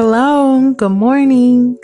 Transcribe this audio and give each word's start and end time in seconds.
Hello, 0.00 0.74
good 0.74 0.92
morning. 0.92 1.76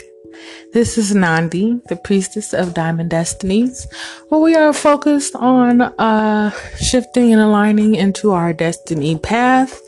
This 0.72 0.96
is 0.98 1.12
Nandi, 1.16 1.80
the 1.88 1.96
priestess 1.96 2.54
of 2.54 2.72
Diamond 2.72 3.10
Destinies, 3.10 3.88
where 4.28 4.40
we 4.40 4.54
are 4.54 4.72
focused 4.72 5.34
on 5.34 5.80
uh, 5.80 6.52
shifting 6.78 7.32
and 7.32 7.42
aligning 7.42 7.96
into 7.96 8.30
our 8.30 8.52
destiny 8.52 9.18
path, 9.18 9.80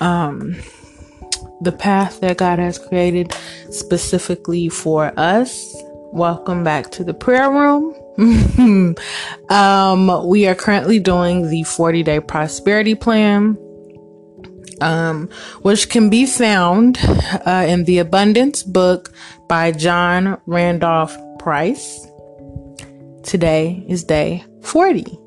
um, 0.00 0.56
the 1.60 1.70
path 1.70 2.20
that 2.20 2.38
God 2.38 2.58
has 2.58 2.80
created 2.80 3.32
specifically 3.70 4.68
for 4.68 5.16
us. 5.16 5.72
Welcome 6.12 6.64
back 6.64 6.90
to 6.90 7.04
the 7.04 7.14
prayer 7.14 7.48
room. 7.48 7.94
um, 9.50 10.26
we 10.26 10.48
are 10.48 10.56
currently 10.56 10.98
doing 10.98 11.48
the 11.48 11.62
40 11.62 12.02
day 12.02 12.18
prosperity 12.18 12.96
plan 12.96 13.56
um, 14.82 15.28
which 15.62 15.88
can 15.88 16.10
be 16.10 16.26
found 16.26 16.98
uh, 17.46 17.64
in 17.66 17.84
the 17.84 17.98
Abundance 17.98 18.62
book 18.62 19.12
by 19.48 19.72
John 19.72 20.40
Randolph 20.46 21.16
Price. 21.38 22.06
Today 23.22 23.84
is 23.88 24.04
day 24.04 24.44
40. 24.62 25.18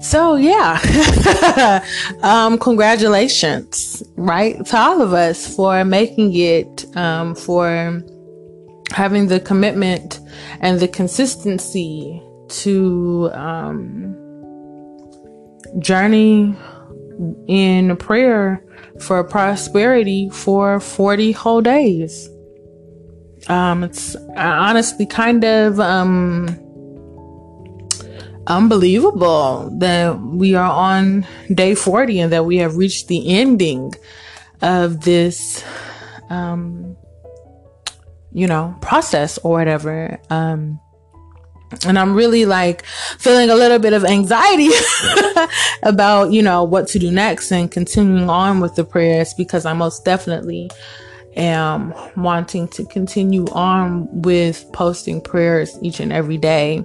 So, 0.00 0.36
yeah, 0.36 1.82
um, 2.22 2.58
congratulations, 2.58 4.02
right, 4.16 4.64
to 4.66 4.76
all 4.76 5.02
of 5.02 5.12
us 5.12 5.56
for 5.56 5.84
making 5.84 6.34
it, 6.36 6.84
um, 6.96 7.34
for 7.34 8.02
having 8.92 9.26
the 9.26 9.40
commitment 9.40 10.20
and 10.60 10.78
the 10.78 10.86
consistency 10.86 12.22
to 12.48 13.28
um, 13.34 14.14
journey 15.80 16.56
in 17.46 17.96
prayer 17.96 18.64
for 19.00 19.22
prosperity 19.24 20.30
for 20.30 20.80
40 20.80 21.32
whole 21.32 21.60
days. 21.60 22.28
Um, 23.48 23.84
it's 23.84 24.16
honestly 24.36 25.06
kind 25.06 25.44
of 25.44 25.80
um, 25.80 26.48
unbelievable 28.46 29.70
that 29.78 30.20
we 30.20 30.54
are 30.54 30.70
on 30.70 31.26
day 31.52 31.74
40 31.74 32.20
and 32.20 32.32
that 32.32 32.44
we 32.44 32.56
have 32.58 32.76
reached 32.76 33.08
the 33.08 33.38
ending 33.38 33.92
of 34.60 35.02
this, 35.02 35.64
um, 36.30 36.96
you 38.32 38.46
know, 38.46 38.76
process 38.80 39.38
or 39.38 39.52
whatever. 39.52 40.20
Um, 40.30 40.80
and 41.86 41.98
I'm 41.98 42.14
really 42.14 42.46
like 42.46 42.84
feeling 43.18 43.50
a 43.50 43.54
little 43.54 43.78
bit 43.78 43.92
of 43.92 44.04
anxiety 44.04 44.70
about, 45.82 46.32
you 46.32 46.42
know, 46.42 46.64
what 46.64 46.88
to 46.88 46.98
do 46.98 47.10
next 47.10 47.50
and 47.52 47.70
continuing 47.70 48.30
on 48.30 48.60
with 48.60 48.74
the 48.74 48.84
prayers 48.84 49.34
because 49.34 49.66
I 49.66 49.74
most 49.74 50.04
definitely 50.04 50.70
am 51.36 51.94
wanting 52.16 52.68
to 52.68 52.84
continue 52.86 53.46
on 53.48 54.22
with 54.22 54.64
posting 54.72 55.20
prayers 55.20 55.78
each 55.82 56.00
and 56.00 56.12
every 56.12 56.38
day. 56.38 56.84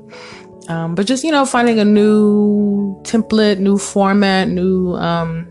Um, 0.68 0.96
but 0.96 1.06
just, 1.08 1.24
you 1.24 1.32
know, 1.32 1.46
finding 1.46 1.80
a 1.80 1.86
new 1.86 3.02
template, 3.04 3.60
new 3.60 3.78
format, 3.78 4.48
new, 4.48 4.94
um, 4.94 5.48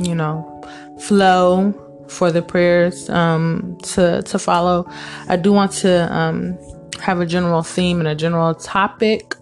you 0.00 0.14
know, 0.14 0.62
flow 1.00 1.74
for 2.08 2.30
the 2.30 2.40
prayers, 2.40 3.10
um, 3.10 3.76
to, 3.82 4.22
to 4.22 4.38
follow. 4.38 4.90
I 5.28 5.36
do 5.36 5.52
want 5.52 5.72
to, 5.72 6.10
um, 6.14 6.58
have 7.00 7.20
a 7.20 7.26
general 7.26 7.62
theme 7.62 7.98
and 7.98 8.08
a 8.08 8.14
general 8.14 8.54
topic 8.54 9.34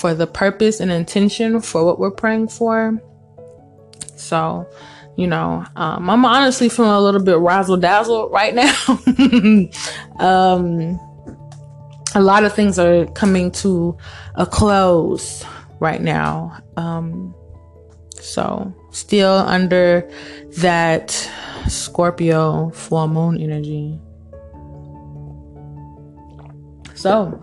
for 0.00 0.14
the 0.14 0.26
purpose 0.26 0.80
and 0.80 0.90
intention 0.90 1.60
for 1.60 1.84
what 1.84 1.98
we're 1.98 2.10
praying 2.10 2.48
for. 2.48 3.00
So, 4.16 4.68
you 5.16 5.26
know, 5.26 5.64
um, 5.76 6.10
I'm 6.10 6.24
honestly 6.24 6.68
feeling 6.68 6.92
a 6.92 7.00
little 7.00 7.22
bit 7.22 7.38
razzle 7.38 7.76
dazzle 7.76 8.28
right 8.30 8.54
now. 8.54 9.00
um, 10.18 11.00
a 12.14 12.20
lot 12.20 12.44
of 12.44 12.54
things 12.54 12.78
are 12.78 13.06
coming 13.06 13.50
to 13.52 13.96
a 14.34 14.46
close 14.46 15.44
right 15.80 16.00
now. 16.00 16.58
Um, 16.76 17.34
so, 18.20 18.74
still 18.90 19.32
under 19.32 20.10
that 20.58 21.10
Scorpio 21.68 22.70
full 22.70 23.08
moon 23.08 23.40
energy. 23.40 24.00
So, 27.06 27.40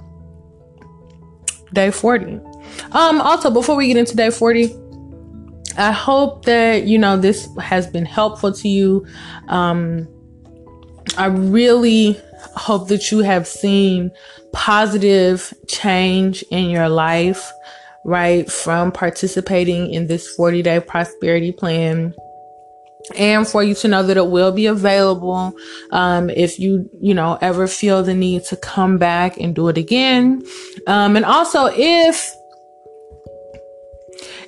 day 1.72 1.90
40. 1.90 2.38
Um, 2.91 3.22
also, 3.22 3.50
before 3.50 3.78
we 3.78 3.88
get 3.88 3.96
into 3.96 4.13
day 4.13 4.29
40, 4.29 4.75
I 5.78 5.94
hope 5.94 6.44
that, 6.44 6.84
you 6.84 6.97
know, 6.97 7.16
this 7.16 7.47
has 7.62 7.88
been 7.88 8.03
helpful 8.03 8.51
to 8.51 8.68
you. 8.68 9.07
Um, 9.47 10.06
I 11.18 11.28
really 11.28 12.19
hope 12.57 12.90
that 12.90 13.09
you 13.09 13.19
have 13.19 13.47
seen 13.47 14.12
positive 14.51 15.53
change 15.69 16.44
in 16.51 16.69
your 16.69 16.90
life, 16.90 17.50
right? 18.03 18.51
From 18.51 18.91
participating 18.91 19.94
in 19.94 20.07
this 20.07 20.28
40 20.35 20.62
day 20.62 20.81
prosperity 20.81 21.53
plan 21.53 22.13
and 23.16 23.47
for 23.47 23.64
you 23.64 23.75
to 23.75 23.88
know 23.88 24.03
that 24.03 24.18
it 24.18 24.28
will 24.28 24.52
be 24.52 24.66
available 24.66 25.53
um, 25.91 26.30
if 26.30 26.59
you 26.59 26.90
you 27.02 27.14
know 27.14 27.38
ever 27.41 27.68
feel 27.68 28.03
the 28.03 28.14
need 28.14 28.44
to 28.46 28.56
come 28.56 28.97
back 28.97 29.38
and 29.38 29.56
do 29.56 29.68
it 29.68 29.78
again. 29.78 30.46
Um, 30.88 31.16
and 31.16 31.25
also 31.25 31.66
if 31.74 32.34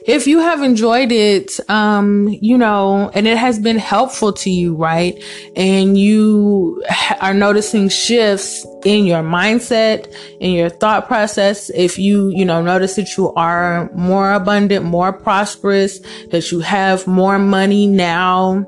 if 0.06 0.28
you 0.28 0.40
have 0.40 0.62
enjoyed 0.62 1.12
it, 1.12 1.60
um, 1.70 2.30
you 2.40 2.58
know, 2.58 3.10
and 3.16 3.28
it 3.28 3.38
has 3.38 3.58
been 3.58 3.80
helpful 3.80 4.32
to 4.34 4.52
you, 4.52 4.76
right? 4.76 5.22
And 5.56 5.98
you 5.98 6.84
are 7.22 7.34
noticing 7.34 7.90
shifts 7.90 8.66
in 8.86 9.06
your 9.06 9.24
mindset, 9.24 10.14
in 10.40 10.52
your 10.52 10.70
thought 10.70 11.08
process. 11.08 11.72
If 11.72 11.98
you, 11.98 12.30
you 12.30 12.46
know, 12.46 12.62
notice 12.62 12.96
that 12.98 13.18
you 13.18 13.34
are 13.34 13.92
more 13.96 14.32
abundant, 14.34 14.86
more 14.86 15.12
prosperous, 15.12 16.00
that 16.30 16.52
you 16.52 16.60
have 16.60 17.08
more 17.08 17.40
money 17.40 17.88
now, 17.88 18.64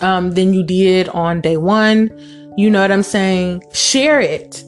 um, 0.00 0.32
than 0.32 0.52
you 0.52 0.64
did 0.64 1.08
on 1.10 1.40
day 1.40 1.56
one. 1.56 2.10
You 2.56 2.70
know 2.70 2.80
what 2.80 2.90
I'm 2.90 3.02
saying? 3.02 3.62
Share 3.72 4.20
it 4.20 4.64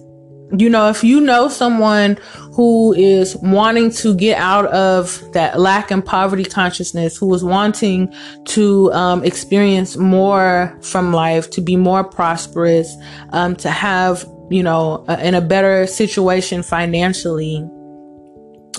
you 0.56 0.68
know, 0.68 0.88
if 0.88 1.02
you 1.02 1.20
know 1.20 1.48
someone 1.48 2.18
who 2.52 2.94
is 2.94 3.36
wanting 3.38 3.90
to 3.90 4.14
get 4.14 4.38
out 4.38 4.66
of 4.66 5.20
that 5.32 5.58
lack 5.58 5.90
and 5.90 6.04
poverty 6.04 6.44
consciousness, 6.44 7.16
who 7.16 7.32
is 7.34 7.42
wanting 7.42 8.12
to 8.46 8.92
um, 8.92 9.24
experience 9.24 9.96
more 9.96 10.78
from 10.82 11.12
life, 11.12 11.50
to 11.50 11.60
be 11.60 11.76
more 11.76 12.04
prosperous, 12.04 12.94
um, 13.30 13.56
to 13.56 13.70
have, 13.70 14.24
you 14.48 14.62
know, 14.62 15.04
a, 15.08 15.26
in 15.26 15.34
a 15.34 15.40
better 15.40 15.86
situation 15.86 16.62
financially, 16.62 17.68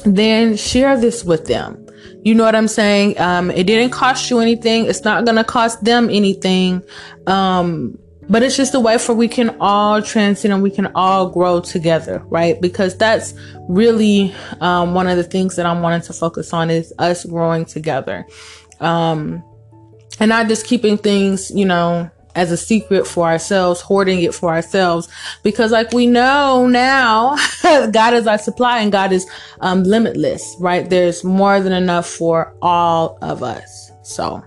then 0.05 0.55
share 0.55 0.97
this 0.97 1.23
with 1.23 1.45
them. 1.45 1.85
You 2.23 2.33
know 2.33 2.43
what 2.43 2.55
I'm 2.55 2.67
saying? 2.67 3.19
Um, 3.19 3.51
it 3.51 3.65
didn't 3.65 3.91
cost 3.91 4.29
you 4.29 4.39
anything. 4.39 4.85
It's 4.85 5.03
not 5.03 5.25
going 5.25 5.37
to 5.37 5.43
cost 5.43 5.83
them 5.83 6.09
anything. 6.09 6.81
Um, 7.25 7.99
but 8.29 8.43
it's 8.43 8.57
just 8.57 8.73
a 8.73 8.79
way 8.79 8.97
for 8.97 9.13
we 9.13 9.27
can 9.27 9.55
all 9.59 10.01
transcend 10.01 10.53
and 10.53 10.61
we 10.61 10.71
can 10.71 10.87
all 10.95 11.29
grow 11.29 11.59
together, 11.59 12.21
right? 12.27 12.59
Because 12.61 12.97
that's 12.97 13.33
really 13.69 14.33
um, 14.59 14.93
one 14.93 15.07
of 15.07 15.17
the 15.17 15.23
things 15.23 15.55
that 15.55 15.65
I'm 15.65 15.81
wanting 15.81 16.01
to 16.01 16.13
focus 16.13 16.53
on 16.53 16.69
is 16.69 16.93
us 16.99 17.25
growing 17.25 17.65
together, 17.65 18.25
um, 18.79 19.43
and 20.19 20.29
not 20.29 20.47
just 20.47 20.65
keeping 20.65 20.97
things, 20.97 21.51
you 21.51 21.65
know, 21.65 22.09
as 22.37 22.51
a 22.51 22.57
secret 22.57 23.07
for 23.07 23.25
ourselves, 23.27 23.81
hoarding 23.81 24.21
it 24.21 24.33
for 24.33 24.49
ourselves. 24.49 25.09
Because 25.43 25.71
like 25.71 25.91
we 25.91 26.05
know 26.05 26.67
now, 26.67 27.35
God 27.63 28.13
is 28.13 28.27
our 28.27 28.37
supply 28.37 28.79
and 28.79 28.91
God 28.91 29.11
is 29.11 29.27
um, 29.61 29.83
limitless, 29.83 30.55
right? 30.59 30.87
There's 30.87 31.23
more 31.23 31.59
than 31.59 31.73
enough 31.73 32.07
for 32.07 32.55
all 32.61 33.17
of 33.21 33.41
us. 33.41 33.91
So, 34.03 34.43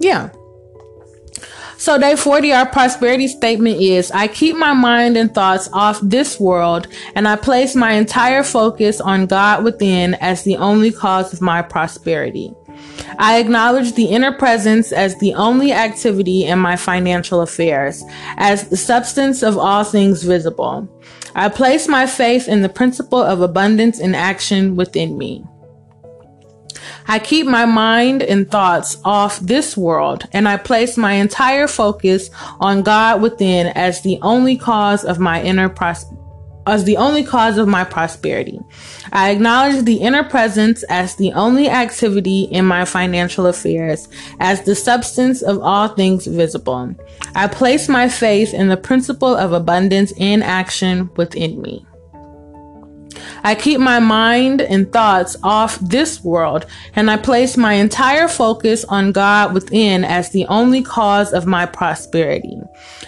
yeah. 0.00 0.30
So 1.78 1.96
day 1.96 2.16
40, 2.16 2.52
our 2.54 2.66
prosperity 2.66 3.28
statement 3.28 3.80
is, 3.80 4.10
I 4.10 4.26
keep 4.26 4.56
my 4.56 4.72
mind 4.72 5.16
and 5.16 5.32
thoughts 5.32 5.68
off 5.72 6.00
this 6.02 6.40
world 6.40 6.88
and 7.14 7.28
I 7.28 7.36
place 7.36 7.76
my 7.76 7.92
entire 7.92 8.42
focus 8.42 9.00
on 9.00 9.26
God 9.26 9.62
within 9.62 10.14
as 10.14 10.42
the 10.42 10.56
only 10.56 10.90
cause 10.90 11.32
of 11.32 11.40
my 11.40 11.62
prosperity. 11.62 12.52
I 13.20 13.38
acknowledge 13.38 13.92
the 13.92 14.06
inner 14.06 14.32
presence 14.32 14.90
as 14.90 15.16
the 15.20 15.34
only 15.34 15.72
activity 15.72 16.46
in 16.46 16.58
my 16.58 16.74
financial 16.74 17.42
affairs, 17.42 18.02
as 18.38 18.68
the 18.68 18.76
substance 18.76 19.44
of 19.44 19.56
all 19.56 19.84
things 19.84 20.24
visible. 20.24 20.88
I 21.36 21.48
place 21.48 21.86
my 21.86 22.06
faith 22.06 22.48
in 22.48 22.62
the 22.62 22.68
principle 22.68 23.22
of 23.22 23.40
abundance 23.40 24.00
in 24.00 24.16
action 24.16 24.74
within 24.74 25.16
me. 25.16 25.44
I 27.06 27.18
keep 27.18 27.46
my 27.46 27.64
mind 27.64 28.22
and 28.22 28.50
thoughts 28.50 28.96
off 29.04 29.40
this 29.40 29.76
world 29.76 30.26
and 30.32 30.48
I 30.48 30.56
place 30.56 30.96
my 30.96 31.12
entire 31.14 31.68
focus 31.68 32.30
on 32.60 32.82
God 32.82 33.22
within 33.22 33.68
as 33.68 34.02
the 34.02 34.18
only 34.22 34.56
cause 34.56 35.04
of 35.04 35.18
my 35.18 35.42
inner 35.42 35.68
pros- 35.68 36.06
as 36.68 36.84
the 36.84 36.96
only 36.96 37.24
cause 37.24 37.56
of 37.56 37.66
my 37.66 37.82
prosperity. 37.82 38.60
I 39.12 39.30
acknowledge 39.30 39.84
the 39.84 39.96
inner 39.96 40.22
presence 40.22 40.82
as 40.84 41.16
the 41.16 41.32
only 41.32 41.68
activity 41.68 42.42
in 42.42 42.66
my 42.66 42.84
financial 42.84 43.46
affairs, 43.46 44.06
as 44.38 44.62
the 44.62 44.74
substance 44.74 45.40
of 45.42 45.60
all 45.60 45.88
things 45.88 46.26
visible. 46.26 46.94
I 47.34 47.48
place 47.48 47.88
my 47.88 48.08
faith 48.08 48.52
in 48.52 48.68
the 48.68 48.76
principle 48.76 49.34
of 49.34 49.52
abundance 49.52 50.12
in 50.16 50.42
action 50.42 51.10
within 51.16 51.60
me. 51.62 51.86
I 53.42 53.54
keep 53.54 53.80
my 53.80 53.98
mind 53.98 54.60
and 54.60 54.92
thoughts 54.92 55.36
off 55.42 55.78
this 55.80 56.22
world, 56.22 56.66
and 56.94 57.10
I 57.10 57.16
place 57.16 57.56
my 57.56 57.74
entire 57.74 58.28
focus 58.28 58.84
on 58.84 59.12
God 59.12 59.54
within 59.54 60.04
as 60.04 60.30
the 60.30 60.46
only 60.46 60.82
cause 60.82 61.32
of 61.32 61.46
my 61.46 61.66
prosperity. 61.66 62.60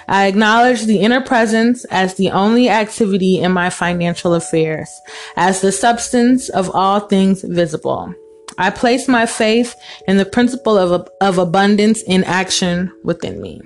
I 0.08 0.26
acknowledge 0.26 0.84
the 0.84 1.00
inner 1.00 1.20
presence 1.20 1.84
as 1.86 2.14
the 2.14 2.30
only 2.30 2.68
activity 2.68 3.40
in 3.40 3.52
my 3.52 3.70
financial 3.70 4.34
affairs, 4.34 4.88
as 5.36 5.60
the 5.60 5.72
substance 5.72 6.48
of 6.48 6.70
all 6.74 7.00
things 7.00 7.42
visible. 7.42 8.14
I 8.58 8.70
place 8.70 9.08
my 9.08 9.26
faith 9.26 9.74
in 10.06 10.16
the 10.16 10.26
principle 10.26 10.76
of, 10.76 11.08
of 11.20 11.38
abundance 11.38 12.02
in 12.02 12.24
action 12.24 12.92
within 13.04 13.40
me. 13.40 13.62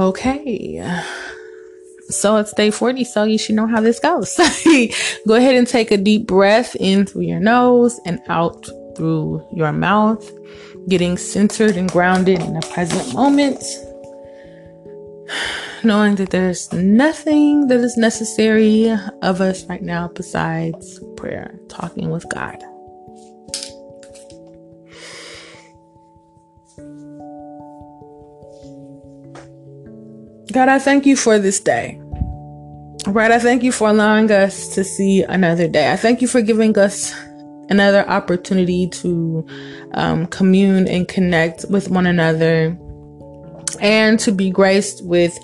Okay. 0.00 1.02
So 2.10 2.36
it's 2.36 2.52
day 2.54 2.70
40, 2.70 3.04
so 3.04 3.24
you 3.24 3.36
should 3.36 3.54
know 3.54 3.66
how 3.66 3.80
this 3.80 4.00
goes. 4.00 4.34
Go 5.26 5.34
ahead 5.34 5.54
and 5.54 5.66
take 5.66 5.90
a 5.90 5.98
deep 5.98 6.26
breath 6.26 6.74
in 6.76 7.04
through 7.04 7.22
your 7.22 7.40
nose 7.40 8.00
and 8.06 8.20
out 8.28 8.66
through 8.96 9.46
your 9.52 9.72
mouth, 9.72 10.30
getting 10.88 11.18
centered 11.18 11.76
and 11.76 11.90
grounded 11.90 12.40
in 12.40 12.54
the 12.54 12.66
present 12.72 13.14
moment. 13.14 13.62
Knowing 15.84 16.16
that 16.16 16.30
there's 16.30 16.72
nothing 16.72 17.68
that 17.68 17.78
is 17.78 17.96
necessary 17.96 18.90
of 19.22 19.40
us 19.40 19.64
right 19.66 19.82
now 19.82 20.08
besides 20.08 21.00
prayer, 21.16 21.60
talking 21.68 22.10
with 22.10 22.28
God. 22.30 22.56
God, 30.52 30.68
I 30.68 30.78
thank 30.78 31.04
you 31.04 31.16
for 31.16 31.38
this 31.38 31.60
day. 31.60 32.00
Right, 33.06 33.30
I 33.30 33.38
thank 33.38 33.62
you 33.62 33.72
for 33.72 33.88
allowing 33.88 34.30
us 34.30 34.68
to 34.74 34.84
see 34.84 35.22
another 35.22 35.68
day. 35.68 35.92
I 35.92 35.96
thank 35.96 36.20
you 36.20 36.28
for 36.28 36.40
giving 36.42 36.76
us 36.78 37.14
another 37.68 38.08
opportunity 38.08 38.88
to 38.88 39.46
um, 39.92 40.26
commune 40.26 40.88
and 40.88 41.06
connect 41.06 41.66
with 41.68 41.90
one 41.90 42.06
another 42.06 42.76
and 43.80 44.18
to 44.20 44.32
be 44.32 44.50
graced 44.50 45.04
with 45.04 45.38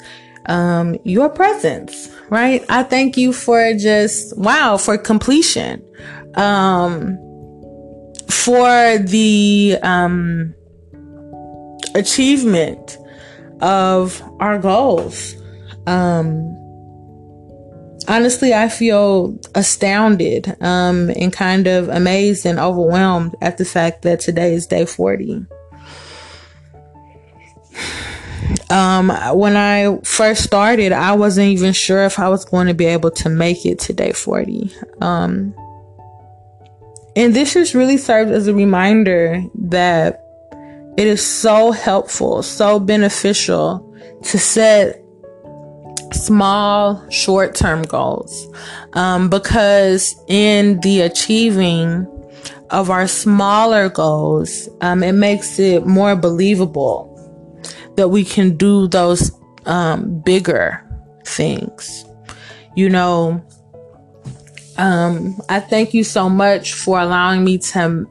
um, 0.46 0.96
your 1.04 1.28
presence, 1.28 2.10
right? 2.30 2.64
I 2.68 2.82
thank 2.82 3.16
you 3.16 3.32
for 3.32 3.74
just, 3.74 4.36
wow, 4.38 4.76
for 4.76 4.98
completion, 4.98 5.82
um, 6.34 7.16
for 8.28 8.98
the 8.98 9.78
um, 9.82 10.54
achievement 11.94 12.98
of 13.60 14.22
our 14.40 14.58
goals. 14.58 15.34
Um, 15.86 16.54
honestly, 18.08 18.54
I 18.54 18.68
feel 18.68 19.38
astounded 19.54 20.56
um, 20.60 21.10
and 21.10 21.32
kind 21.32 21.66
of 21.66 21.88
amazed 21.88 22.46
and 22.46 22.58
overwhelmed 22.58 23.34
at 23.40 23.58
the 23.58 23.64
fact 23.64 24.02
that 24.02 24.20
today 24.20 24.54
is 24.54 24.66
day 24.66 24.86
40. 24.86 25.46
Um, 28.70 29.10
when 29.34 29.56
I 29.56 29.98
first 30.04 30.42
started, 30.42 30.92
I 30.92 31.12
wasn't 31.14 31.48
even 31.48 31.72
sure 31.72 32.04
if 32.04 32.18
I 32.18 32.28
was 32.28 32.44
going 32.44 32.66
to 32.66 32.74
be 32.74 32.86
able 32.86 33.10
to 33.12 33.28
make 33.28 33.64
it 33.66 33.78
to 33.80 33.92
day 33.92 34.12
40. 34.12 34.72
Um, 35.00 35.54
and 37.16 37.34
this 37.34 37.54
just 37.54 37.74
really 37.74 37.96
served 37.96 38.32
as 38.32 38.48
a 38.48 38.54
reminder 38.54 39.42
that 39.54 40.23
it 40.96 41.06
is 41.06 41.24
so 41.24 41.72
helpful, 41.72 42.42
so 42.42 42.78
beneficial 42.78 43.90
to 44.24 44.38
set 44.38 45.04
small, 46.12 47.08
short 47.10 47.54
term 47.54 47.82
goals. 47.82 48.48
Um, 48.92 49.28
because 49.28 50.14
in 50.28 50.80
the 50.80 51.02
achieving 51.02 52.06
of 52.70 52.90
our 52.90 53.06
smaller 53.06 53.88
goals, 53.88 54.68
um, 54.80 55.02
it 55.02 55.12
makes 55.12 55.58
it 55.58 55.86
more 55.86 56.16
believable 56.16 57.10
that 57.96 58.08
we 58.08 58.24
can 58.24 58.56
do 58.56 58.88
those 58.88 59.32
um, 59.66 60.20
bigger 60.20 60.80
things. 61.24 62.04
You 62.76 62.88
know, 62.88 63.44
um, 64.76 65.40
I 65.48 65.60
thank 65.60 65.94
you 65.94 66.04
so 66.04 66.28
much 66.28 66.74
for 66.74 66.98
allowing 66.98 67.44
me 67.44 67.58
to 67.58 68.06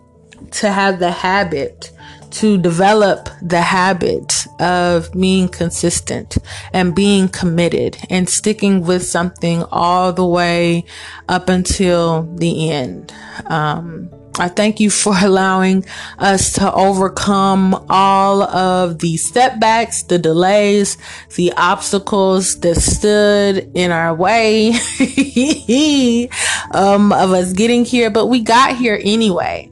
to 0.51 0.71
have 0.71 1.00
the 1.00 1.12
habit 1.12 1.91
to 2.33 2.57
develop 2.57 3.30
the 3.41 3.62
habit 3.62 4.47
of 4.59 5.12
being 5.13 5.47
consistent 5.47 6.38
and 6.74 6.95
being 6.95 7.27
committed 7.27 7.97
and 8.09 8.27
sticking 8.27 8.83
with 8.83 9.06
something 9.06 9.63
all 9.71 10.12
the 10.12 10.25
way 10.25 10.83
up 11.30 11.47
until 11.47 12.24
the 12.35 12.71
end. 12.71 13.13
Um, 13.45 14.09
I 14.39 14.47
thank 14.47 14.80
you 14.80 14.89
for 14.89 15.13
allowing 15.21 15.85
us 16.18 16.53
to 16.53 16.74
overcome 16.74 17.85
all 17.88 18.41
of 18.41 19.00
the 19.00 19.18
setbacks, 19.18 20.03
the 20.03 20.18
delays, 20.18 20.97
the 21.36 21.53
obstacles 21.56 22.59
that 22.62 22.75
stood 22.75 23.69
in 23.75 23.91
our 23.91 24.15
way 24.15 24.69
um, 26.71 27.13
of 27.13 27.31
us 27.31 27.53
getting 27.53 27.86
here, 27.86 28.09
but 28.09 28.25
we 28.25 28.41
got 28.41 28.75
here 28.75 29.00
anyway 29.03 29.69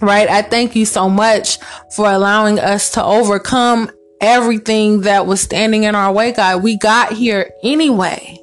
right? 0.00 0.28
I 0.28 0.42
thank 0.42 0.76
you 0.76 0.86
so 0.86 1.08
much 1.08 1.58
for 1.94 2.10
allowing 2.10 2.58
us 2.58 2.90
to 2.92 3.04
overcome 3.04 3.90
everything 4.20 5.02
that 5.02 5.26
was 5.26 5.40
standing 5.40 5.84
in 5.84 5.94
our 5.94 6.12
way, 6.12 6.32
God. 6.32 6.62
We 6.62 6.78
got 6.78 7.12
here 7.12 7.50
anyway. 7.62 8.38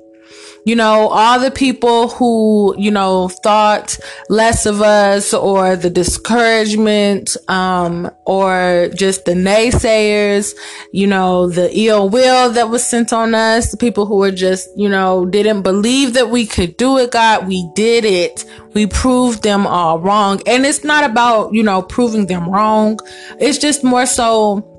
You 0.65 0.75
know, 0.77 1.09
all 1.09 1.39
the 1.39 1.51
people 1.51 2.07
who, 2.07 2.73
you 2.77 2.89
know, 2.89 3.27
thought 3.27 3.97
less 4.29 4.65
of 4.65 4.81
us 4.81 5.33
or 5.33 5.75
the 5.75 5.89
discouragement, 5.89 7.35
um, 7.49 8.09
or 8.25 8.89
just 8.95 9.25
the 9.25 9.33
naysayers, 9.33 10.55
you 10.93 11.05
know, 11.05 11.49
the 11.49 11.69
ill 11.77 12.07
will 12.07 12.49
that 12.51 12.69
was 12.69 12.85
sent 12.85 13.11
on 13.11 13.35
us, 13.35 13.71
the 13.71 13.77
people 13.77 14.05
who 14.05 14.17
were 14.17 14.31
just, 14.31 14.69
you 14.77 14.87
know, 14.87 15.25
didn't 15.25 15.63
believe 15.63 16.13
that 16.13 16.29
we 16.29 16.45
could 16.45 16.77
do 16.77 16.97
it, 16.97 17.11
God, 17.11 17.45
we 17.45 17.69
did 17.75 18.05
it. 18.05 18.45
We 18.73 18.87
proved 18.87 19.43
them 19.43 19.67
all 19.67 19.99
wrong. 19.99 20.41
And 20.47 20.65
it's 20.65 20.83
not 20.83 21.03
about, 21.03 21.53
you 21.53 21.61
know, 21.61 21.81
proving 21.81 22.27
them 22.27 22.49
wrong. 22.49 22.99
It's 23.39 23.57
just 23.57 23.83
more 23.83 24.05
so 24.05 24.69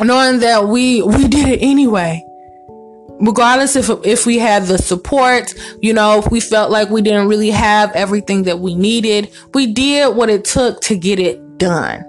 knowing 0.00 0.40
that 0.40 0.68
we, 0.68 1.02
we 1.02 1.26
did 1.28 1.48
it 1.48 1.62
anyway 1.62 2.22
regardless 3.20 3.76
if 3.76 3.90
if 4.04 4.26
we 4.26 4.38
had 4.38 4.64
the 4.64 4.78
support, 4.78 5.54
you 5.80 5.92
know, 5.92 6.18
if 6.18 6.30
we 6.30 6.40
felt 6.40 6.70
like 6.70 6.90
we 6.90 7.02
didn't 7.02 7.28
really 7.28 7.50
have 7.50 7.92
everything 7.92 8.44
that 8.44 8.60
we 8.60 8.74
needed, 8.74 9.30
we 9.54 9.72
did 9.72 10.14
what 10.14 10.30
it 10.30 10.44
took 10.44 10.80
to 10.82 10.96
get 10.96 11.18
it 11.18 11.58
done. 11.58 12.04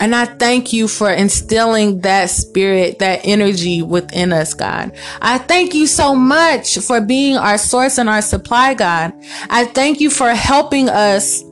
And 0.00 0.14
I 0.14 0.26
thank 0.26 0.72
you 0.72 0.86
for 0.86 1.10
instilling 1.10 2.00
that 2.02 2.30
spirit, 2.30 3.00
that 3.00 3.20
energy 3.24 3.82
within 3.82 4.32
us, 4.32 4.54
God. 4.54 4.92
I 5.20 5.38
thank 5.38 5.74
you 5.74 5.86
so 5.86 6.14
much 6.14 6.78
for 6.78 7.00
being 7.00 7.36
our 7.36 7.58
source 7.58 7.98
and 7.98 8.08
our 8.08 8.22
supply, 8.22 8.74
God. 8.74 9.12
I 9.50 9.64
thank 9.64 10.00
you 10.00 10.10
for 10.10 10.30
helping 10.30 10.88
us 10.88 11.42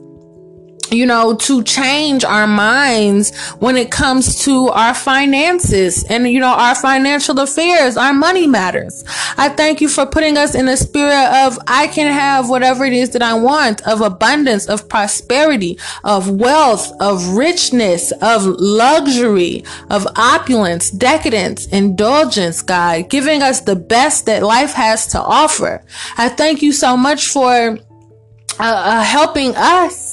you 0.91 1.05
know, 1.05 1.35
to 1.35 1.63
change 1.63 2.23
our 2.23 2.47
minds 2.47 3.35
when 3.59 3.77
it 3.77 3.91
comes 3.91 4.43
to 4.43 4.69
our 4.69 4.93
finances 4.93 6.03
and, 6.09 6.27
you 6.29 6.39
know, 6.39 6.53
our 6.53 6.75
financial 6.75 7.39
affairs, 7.39 7.97
our 7.97 8.13
money 8.13 8.47
matters. 8.47 9.03
I 9.37 9.49
thank 9.49 9.81
you 9.81 9.89
for 9.89 10.05
putting 10.05 10.37
us 10.37 10.55
in 10.55 10.67
a 10.67 10.77
spirit 10.77 11.45
of, 11.45 11.59
I 11.67 11.87
can 11.87 12.11
have 12.11 12.49
whatever 12.49 12.85
it 12.85 12.93
is 12.93 13.11
that 13.11 13.21
I 13.21 13.33
want, 13.33 13.85
of 13.87 14.01
abundance, 14.01 14.67
of 14.67 14.87
prosperity, 14.89 15.77
of 16.03 16.29
wealth, 16.29 16.91
of 16.99 17.29
richness, 17.29 18.11
of 18.21 18.45
luxury, 18.45 19.63
of 19.89 20.07
opulence, 20.15 20.91
decadence, 20.91 21.67
indulgence, 21.67 22.61
God, 22.61 23.09
giving 23.09 23.41
us 23.41 23.61
the 23.61 23.75
best 23.75 24.25
that 24.25 24.43
life 24.43 24.73
has 24.73 25.07
to 25.07 25.21
offer. 25.21 25.83
I 26.17 26.29
thank 26.29 26.61
you 26.61 26.71
so 26.71 26.95
much 26.95 27.27
for 27.27 27.77
uh, 28.59 28.63
uh, 28.63 29.03
helping 29.03 29.53
us 29.55 30.06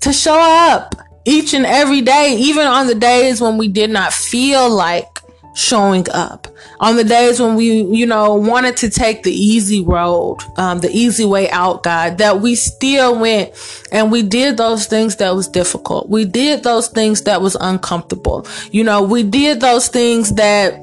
to 0.00 0.12
show 0.12 0.38
up 0.38 0.94
each 1.24 1.54
and 1.54 1.66
every 1.66 2.00
day, 2.00 2.36
even 2.38 2.66
on 2.66 2.86
the 2.86 2.94
days 2.94 3.40
when 3.40 3.58
we 3.58 3.68
did 3.68 3.90
not 3.90 4.12
feel 4.12 4.70
like 4.70 5.06
showing 5.54 6.06
up 6.12 6.46
on 6.78 6.94
the 6.94 7.02
days 7.02 7.40
when 7.40 7.56
we 7.56 7.82
you 7.82 8.06
know 8.06 8.34
wanted 8.34 8.76
to 8.76 8.88
take 8.88 9.24
the 9.24 9.32
easy 9.32 9.82
road 9.82 10.38
um, 10.56 10.78
the 10.78 10.90
easy 10.92 11.24
way 11.24 11.50
out 11.50 11.82
god 11.82 12.18
that 12.18 12.40
we 12.40 12.54
still 12.54 13.18
went 13.18 13.52
and 13.90 14.12
we 14.12 14.22
did 14.22 14.56
those 14.56 14.86
things 14.86 15.16
that 15.16 15.34
was 15.34 15.48
difficult. 15.48 16.08
We 16.08 16.24
did 16.24 16.62
those 16.62 16.88
things 16.88 17.22
that 17.22 17.40
was 17.40 17.56
uncomfortable. 17.60 18.46
You 18.70 18.84
know 18.84 19.02
we 19.02 19.22
did 19.22 19.60
those 19.60 19.88
things 19.88 20.34
that 20.34 20.78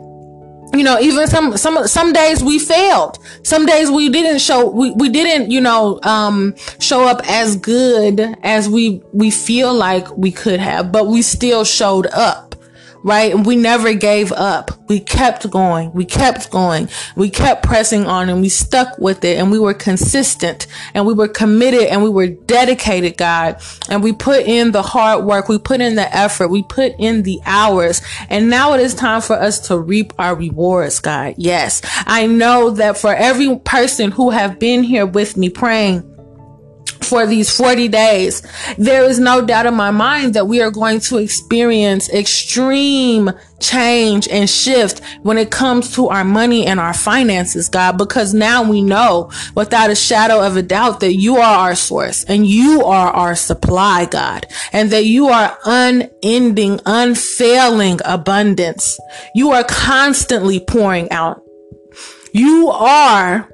you 0.74 0.84
know 0.84 1.00
even 1.00 1.28
some 1.28 1.58
some 1.58 1.88
some 1.88 2.14
days 2.14 2.44
we 2.44 2.60
failed. 2.60 3.20
Some 3.44 3.66
days 3.66 3.90
we 3.92 4.10
didn't 4.10 4.40
show 4.40 4.68
we, 4.70 4.92
we 4.92 5.10
didn't 5.10 5.52
you 5.52 5.62
know 5.62 6.00
um 6.04 6.56
show 6.80 7.06
up 7.08 7.22
as 7.30 7.56
good 7.58 8.20
as 8.44 8.68
we 8.70 9.02
we 9.14 9.32
feel 9.32 9.74
like 9.74 10.16
we 10.18 10.32
could 10.32 10.60
have 10.60 10.92
but 10.92 11.08
we 11.08 11.22
still 11.22 11.64
showed 11.64 12.08
up 12.08 12.55
right? 13.06 13.32
And 13.36 13.46
we 13.46 13.56
never 13.56 13.94
gave 13.94 14.32
up. 14.32 14.72
We 14.90 15.00
kept 15.00 15.48
going. 15.52 15.94
We 15.94 16.06
kept 16.06 16.50
going. 16.50 16.90
We 17.16 17.30
kept 17.30 17.64
pressing 17.64 18.08
on 18.08 18.30
and 18.30 18.42
we 18.42 18.50
stuck 18.50 18.98
with 18.98 19.24
it 19.24 19.38
and 19.38 19.52
we 19.52 19.60
were 19.60 19.76
consistent 19.76 20.66
and 20.96 21.06
we 21.06 21.14
were 21.14 21.28
committed 21.28 21.84
and 21.84 22.02
we 22.02 22.10
were 22.10 22.28
dedicated, 22.28 23.16
God. 23.16 23.62
And 23.90 24.02
we 24.04 24.12
put 24.12 24.48
in 24.48 24.72
the 24.72 24.82
hard 24.82 25.24
work. 25.24 25.48
We 25.48 25.60
put 25.60 25.82
in 25.82 25.94
the 25.94 26.16
effort. 26.16 26.48
We 26.48 26.64
put 26.64 26.94
in 26.98 27.22
the 27.22 27.40
hours. 27.46 28.02
And 28.28 28.50
now 28.50 28.74
it 28.74 28.80
is 28.80 28.96
time 28.96 29.22
for 29.22 29.36
us 29.36 29.60
to 29.68 29.78
reap 29.78 30.12
our 30.18 30.36
rewards, 30.36 31.00
God. 31.00 31.36
Yes. 31.38 31.84
I 32.08 32.26
know 32.26 32.72
that 32.72 32.98
for 32.98 33.14
every 33.14 33.56
person 33.60 34.10
who 34.10 34.32
have 34.32 34.58
been 34.58 34.82
here 34.82 35.06
with 35.06 35.38
me 35.38 35.50
praying, 35.50 36.15
for 37.06 37.26
these 37.26 37.56
40 37.56 37.88
days, 37.88 38.42
there 38.78 39.04
is 39.04 39.20
no 39.20 39.46
doubt 39.46 39.66
in 39.66 39.74
my 39.74 39.92
mind 39.92 40.34
that 40.34 40.48
we 40.48 40.62
are 40.62 40.72
going 40.72 41.00
to 41.02 41.18
experience 41.18 42.10
extreme 42.10 43.32
change 43.60 44.28
and 44.28 44.50
shift 44.50 45.02
when 45.22 45.38
it 45.38 45.50
comes 45.50 45.94
to 45.96 46.08
our 46.10 46.24
money 46.24 46.66
and 46.66 46.80
our 46.80 46.94
finances, 46.94 47.70
God, 47.70 47.98
because 47.98 48.34
now 48.34 48.70
we 48.70 48.82
know 48.82 49.32
without 49.56 49.90
a 49.90 49.96
shadow 49.96 50.46
of 50.46 50.58
a 50.58 50.62
doubt 50.62 51.00
that 51.00 51.14
you 51.14 51.38
are 51.38 51.70
our 51.70 51.76
source 51.76 52.24
and 52.26 52.46
you 52.46 52.84
are 52.84 53.12
our 53.12 53.36
supply, 53.36 54.06
God, 54.06 54.46
and 54.74 54.92
that 54.92 55.06
you 55.06 55.28
are 55.30 55.58
unending, 55.66 56.80
unfailing 56.86 58.00
abundance. 58.06 59.00
You 59.34 59.52
are 59.52 59.64
constantly 59.64 60.60
pouring 60.60 61.10
out. 61.12 61.42
You 62.34 62.70
are 62.70 63.50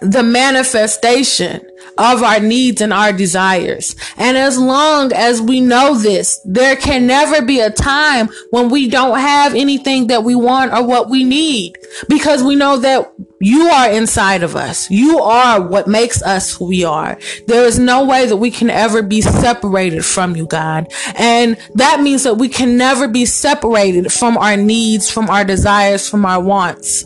the 0.00 0.22
manifestation 0.22 1.60
of 1.98 2.22
our 2.22 2.40
needs 2.40 2.80
and 2.80 2.92
our 2.92 3.12
desires. 3.12 3.94
And 4.16 4.36
as 4.36 4.58
long 4.58 5.12
as 5.12 5.40
we 5.40 5.60
know 5.60 5.96
this, 5.96 6.40
there 6.44 6.76
can 6.76 7.06
never 7.06 7.42
be 7.42 7.60
a 7.60 7.70
time 7.70 8.28
when 8.50 8.68
we 8.68 8.88
don't 8.88 9.18
have 9.18 9.54
anything 9.54 10.08
that 10.08 10.24
we 10.24 10.34
want 10.34 10.72
or 10.72 10.84
what 10.84 11.08
we 11.08 11.24
need 11.24 11.76
because 12.08 12.42
we 12.42 12.56
know 12.56 12.78
that 12.78 13.12
you 13.40 13.64
are 13.64 13.90
inside 13.90 14.42
of 14.42 14.56
us. 14.56 14.90
You 14.90 15.18
are 15.18 15.60
what 15.60 15.86
makes 15.86 16.22
us 16.22 16.56
who 16.56 16.66
we 16.66 16.84
are. 16.84 17.18
There 17.46 17.64
is 17.64 17.78
no 17.78 18.04
way 18.04 18.26
that 18.26 18.36
we 18.36 18.50
can 18.50 18.70
ever 18.70 19.02
be 19.02 19.20
separated 19.20 20.04
from 20.04 20.34
you, 20.34 20.46
God. 20.46 20.90
And 21.16 21.58
that 21.74 22.00
means 22.00 22.22
that 22.22 22.38
we 22.38 22.48
can 22.48 22.78
never 22.78 23.06
be 23.06 23.26
separated 23.26 24.12
from 24.12 24.38
our 24.38 24.56
needs, 24.56 25.10
from 25.10 25.28
our 25.28 25.44
desires, 25.44 26.08
from 26.08 26.24
our 26.24 26.42
wants. 26.42 27.04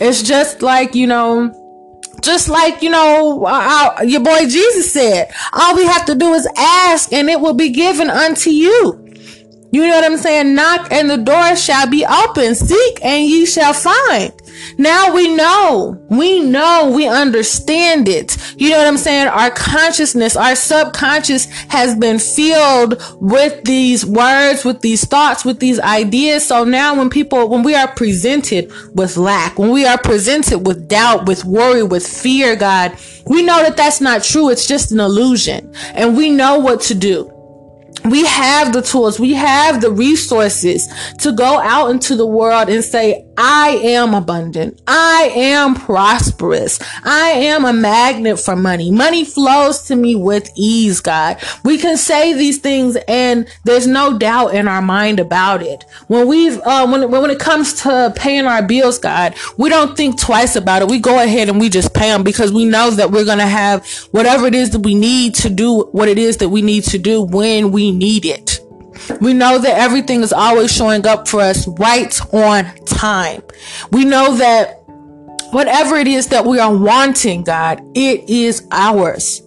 It's 0.00 0.22
just 0.22 0.62
like, 0.62 0.94
you 0.94 1.06
know, 1.06 1.52
just 2.22 2.48
like, 2.48 2.82
you 2.82 2.90
know, 2.90 3.44
uh, 3.46 4.02
your 4.04 4.20
boy 4.20 4.40
Jesus 4.48 4.92
said, 4.92 5.32
all 5.52 5.76
we 5.76 5.84
have 5.84 6.04
to 6.06 6.14
do 6.14 6.32
is 6.34 6.48
ask 6.56 7.12
and 7.12 7.28
it 7.28 7.40
will 7.40 7.54
be 7.54 7.70
given 7.70 8.10
unto 8.10 8.50
you. 8.50 9.02
You 9.72 9.86
know 9.86 9.94
what 9.94 10.04
I'm 10.04 10.16
saying? 10.16 10.54
Knock 10.54 10.92
and 10.92 11.10
the 11.10 11.16
door 11.16 11.56
shall 11.56 11.88
be 11.88 12.04
open. 12.06 12.54
Seek 12.54 13.04
and 13.04 13.28
ye 13.28 13.46
shall 13.46 13.72
find. 13.74 14.32
Now 14.78 15.14
we 15.14 15.34
know, 15.34 16.00
we 16.10 16.40
know, 16.40 16.92
we 16.94 17.06
understand 17.06 18.08
it. 18.08 18.36
You 18.56 18.70
know 18.70 18.78
what 18.78 18.86
I'm 18.86 18.96
saying? 18.96 19.28
Our 19.28 19.50
consciousness, 19.50 20.36
our 20.36 20.54
subconscious 20.54 21.46
has 21.68 21.96
been 21.96 22.18
filled 22.18 23.02
with 23.20 23.64
these 23.64 24.04
words, 24.04 24.64
with 24.64 24.80
these 24.80 25.04
thoughts, 25.04 25.44
with 25.44 25.60
these 25.60 25.80
ideas. 25.80 26.46
So 26.46 26.64
now 26.64 26.96
when 26.96 27.10
people, 27.10 27.48
when 27.48 27.62
we 27.62 27.74
are 27.74 27.88
presented 27.88 28.72
with 28.94 29.16
lack, 29.16 29.58
when 29.58 29.70
we 29.70 29.86
are 29.86 29.98
presented 29.98 30.66
with 30.66 30.88
doubt, 30.88 31.26
with 31.26 31.44
worry, 31.44 31.82
with 31.82 32.06
fear, 32.06 32.56
God, 32.56 32.96
we 33.26 33.42
know 33.42 33.62
that 33.62 33.76
that's 33.76 34.00
not 34.00 34.22
true. 34.22 34.50
It's 34.50 34.66
just 34.66 34.92
an 34.92 35.00
illusion 35.00 35.72
and 35.94 36.16
we 36.16 36.30
know 36.30 36.58
what 36.58 36.80
to 36.82 36.94
do 36.94 37.32
we 38.10 38.24
have 38.24 38.72
the 38.72 38.82
tools, 38.82 39.18
we 39.18 39.32
have 39.34 39.80
the 39.80 39.90
resources 39.90 40.88
to 41.18 41.32
go 41.32 41.58
out 41.58 41.90
into 41.90 42.14
the 42.14 42.26
world 42.26 42.68
and 42.68 42.84
say, 42.84 43.25
I 43.38 43.80
am 43.82 44.14
abundant. 44.14 44.80
I 44.86 45.30
am 45.34 45.74
prosperous. 45.74 46.78
I 47.04 47.30
am 47.30 47.64
a 47.64 47.72
magnet 47.72 48.38
for 48.38 48.56
money. 48.56 48.90
Money 48.90 49.24
flows 49.24 49.82
to 49.84 49.96
me 49.96 50.16
with 50.16 50.50
ease, 50.56 51.00
God. 51.00 51.38
We 51.64 51.78
can 51.78 51.96
say 51.96 52.32
these 52.32 52.58
things 52.58 52.96
and 53.08 53.48
there's 53.64 53.86
no 53.86 54.18
doubt 54.18 54.54
in 54.54 54.68
our 54.68 54.82
mind 54.82 55.20
about 55.20 55.62
it. 55.62 55.84
When 56.08 56.26
we've, 56.26 56.58
uh, 56.64 56.86
when, 56.86 57.10
when 57.10 57.30
it 57.30 57.38
comes 57.38 57.82
to 57.82 58.12
paying 58.16 58.46
our 58.46 58.62
bills, 58.62 58.98
God, 58.98 59.34
we 59.56 59.68
don't 59.68 59.96
think 59.96 60.20
twice 60.20 60.56
about 60.56 60.82
it. 60.82 60.88
We 60.88 60.98
go 60.98 61.22
ahead 61.22 61.48
and 61.48 61.60
we 61.60 61.68
just 61.68 61.94
pay 61.94 62.10
them 62.10 62.24
because 62.24 62.52
we 62.52 62.64
know 62.64 62.90
that 62.90 63.10
we're 63.10 63.24
going 63.24 63.38
to 63.38 63.46
have 63.46 63.86
whatever 64.10 64.46
it 64.46 64.54
is 64.54 64.70
that 64.70 64.80
we 64.80 64.94
need 64.94 65.34
to 65.36 65.50
do 65.50 65.82
what 65.92 66.08
it 66.08 66.18
is 66.18 66.38
that 66.38 66.48
we 66.48 66.62
need 66.62 66.84
to 66.84 66.98
do 66.98 67.22
when 67.22 67.70
we 67.72 67.92
need 67.92 68.24
it. 68.24 68.60
We 69.20 69.32
know 69.32 69.58
that 69.58 69.78
everything 69.78 70.22
is 70.22 70.32
always 70.32 70.72
showing 70.72 71.06
up 71.06 71.28
for 71.28 71.40
us 71.40 71.66
right 71.78 72.18
on 72.32 72.64
time. 72.84 73.42
We 73.90 74.04
know 74.04 74.36
that 74.36 74.82
whatever 75.50 75.96
it 75.96 76.08
is 76.08 76.28
that 76.28 76.44
we 76.44 76.58
are 76.58 76.76
wanting, 76.76 77.44
God, 77.44 77.80
it 77.94 78.28
is 78.28 78.66
ours. 78.70 79.42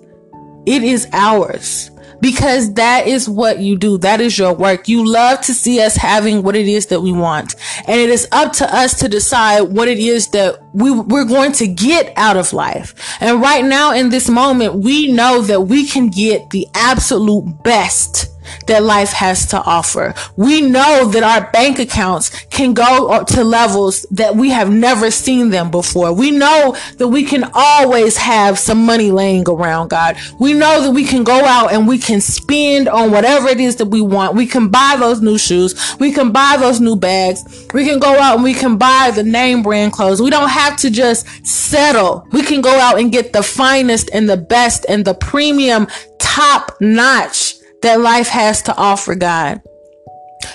It 0.65 0.83
is 0.83 1.07
ours 1.13 1.91
because 2.21 2.73
that 2.73 3.07
is 3.07 3.29
what 3.29 3.59
you 3.59 3.77
do. 3.77 3.97
That 3.97 4.21
is 4.21 4.37
your 4.37 4.53
work. 4.53 4.87
You 4.87 5.05
love 5.05 5.41
to 5.41 5.53
see 5.53 5.81
us 5.81 5.95
having 5.95 6.43
what 6.43 6.55
it 6.55 6.67
is 6.67 6.87
that 6.87 7.01
we 7.01 7.11
want. 7.11 7.55
And 7.87 7.99
it 7.99 8.09
is 8.09 8.27
up 8.31 8.53
to 8.53 8.75
us 8.75 8.99
to 8.99 9.07
decide 9.07 9.61
what 9.61 9.87
it 9.87 9.99
is 9.99 10.27
that 10.29 10.61
we, 10.73 10.91
we're 10.91 11.25
going 11.25 11.53
to 11.53 11.67
get 11.67 12.13
out 12.17 12.37
of 12.37 12.53
life. 12.53 13.17
And 13.21 13.41
right 13.41 13.63
now 13.63 13.93
in 13.93 14.09
this 14.09 14.29
moment, 14.29 14.75
we 14.75 15.11
know 15.11 15.41
that 15.41 15.61
we 15.61 15.87
can 15.87 16.09
get 16.09 16.49
the 16.49 16.67
absolute 16.73 17.63
best 17.63 18.27
that 18.67 18.83
life 18.83 19.11
has 19.11 19.45
to 19.47 19.61
offer. 19.63 20.13
We 20.35 20.61
know 20.61 21.09
that 21.09 21.23
our 21.23 21.49
bank 21.51 21.79
accounts 21.79 22.29
can 22.45 22.73
go 22.73 23.23
to 23.23 23.43
levels 23.43 24.05
that 24.11 24.35
we 24.35 24.49
have 24.49 24.71
never 24.71 25.11
seen 25.11 25.49
them 25.49 25.71
before. 25.71 26.13
We 26.13 26.31
know 26.31 26.75
that 26.97 27.07
we 27.07 27.23
can 27.23 27.49
always 27.53 28.17
have 28.17 28.59
some 28.59 28.85
money 28.85 29.11
laying 29.11 29.47
around, 29.47 29.89
God. 29.89 30.17
We 30.39 30.53
know 30.53 30.81
that 30.81 30.91
we 30.91 31.05
can 31.05 31.23
go 31.23 31.43
out 31.45 31.71
and 31.71 31.87
we 31.87 31.97
can 31.97 32.21
spend 32.21 32.87
on 32.87 33.11
whatever 33.11 33.47
it 33.47 33.59
is 33.59 33.77
that 33.77 33.87
we 33.87 34.01
want. 34.01 34.35
We 34.35 34.45
can 34.45 34.69
buy 34.69 34.95
those 34.99 35.21
new 35.21 35.37
shoes. 35.37 35.95
We 35.99 36.11
can 36.11 36.31
buy 36.31 36.57
those 36.59 36.79
new 36.79 36.95
bags. 36.95 37.67
We 37.73 37.85
can 37.85 37.99
go 37.99 38.19
out 38.19 38.35
and 38.35 38.43
we 38.43 38.53
can 38.53 38.77
buy 38.77 39.11
the 39.13 39.23
name 39.23 39.63
brand 39.63 39.93
clothes. 39.93 40.21
We 40.21 40.29
don't 40.29 40.49
have 40.49 40.77
to 40.77 40.89
just 40.89 41.25
settle. 41.45 42.27
We 42.31 42.43
can 42.43 42.61
go 42.61 42.71
out 42.79 42.99
and 42.99 43.11
get 43.11 43.33
the 43.33 43.43
finest 43.43 44.09
and 44.13 44.29
the 44.29 44.37
best 44.37 44.85
and 44.87 45.05
the 45.05 45.13
premium 45.13 45.87
top 46.19 46.75
notch 46.79 47.58
that 47.81 47.99
life 47.99 48.27
has 48.27 48.61
to 48.63 48.75
offer, 48.75 49.15
God. 49.15 49.61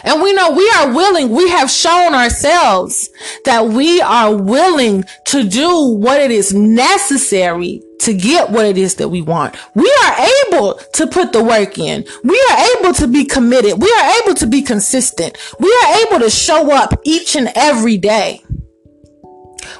And 0.03 0.23
we 0.23 0.33
know 0.33 0.51
we 0.51 0.71
are 0.77 0.95
willing, 0.95 1.31
we 1.31 1.49
have 1.51 1.71
shown 1.71 2.15
ourselves 2.15 3.11
that 3.45 3.67
we 3.67 4.01
are 4.01 4.35
willing 4.35 5.05
to 5.27 5.45
do 5.45 5.95
what 5.95 6.21
it 6.21 6.31
is 6.31 6.55
necessary 6.55 7.83
to 8.01 8.15
get 8.15 8.51
what 8.51 8.67
it 8.67 8.77
is 8.77 8.97
that 8.97 9.09
we 9.09 9.23
want. 9.23 9.57
We 9.75 9.91
are 10.05 10.27
able 10.47 10.75
to 10.75 11.07
put 11.07 11.33
the 11.33 11.43
work 11.43 11.79
in. 11.79 12.05
We 12.23 12.47
are 12.51 12.67
able 12.79 12.93
to 12.95 13.09
be 13.09 13.25
committed. 13.25 13.81
We 13.81 13.91
are 13.91 14.23
able 14.23 14.35
to 14.35 14.47
be 14.47 14.63
consistent. 14.63 15.39
We 15.59 15.69
are 15.85 16.07
able 16.07 16.21
to 16.21 16.31
show 16.31 16.71
up 16.73 17.01
each 17.05 17.35
and 17.35 17.51
every 17.55 17.97
day 17.97 18.44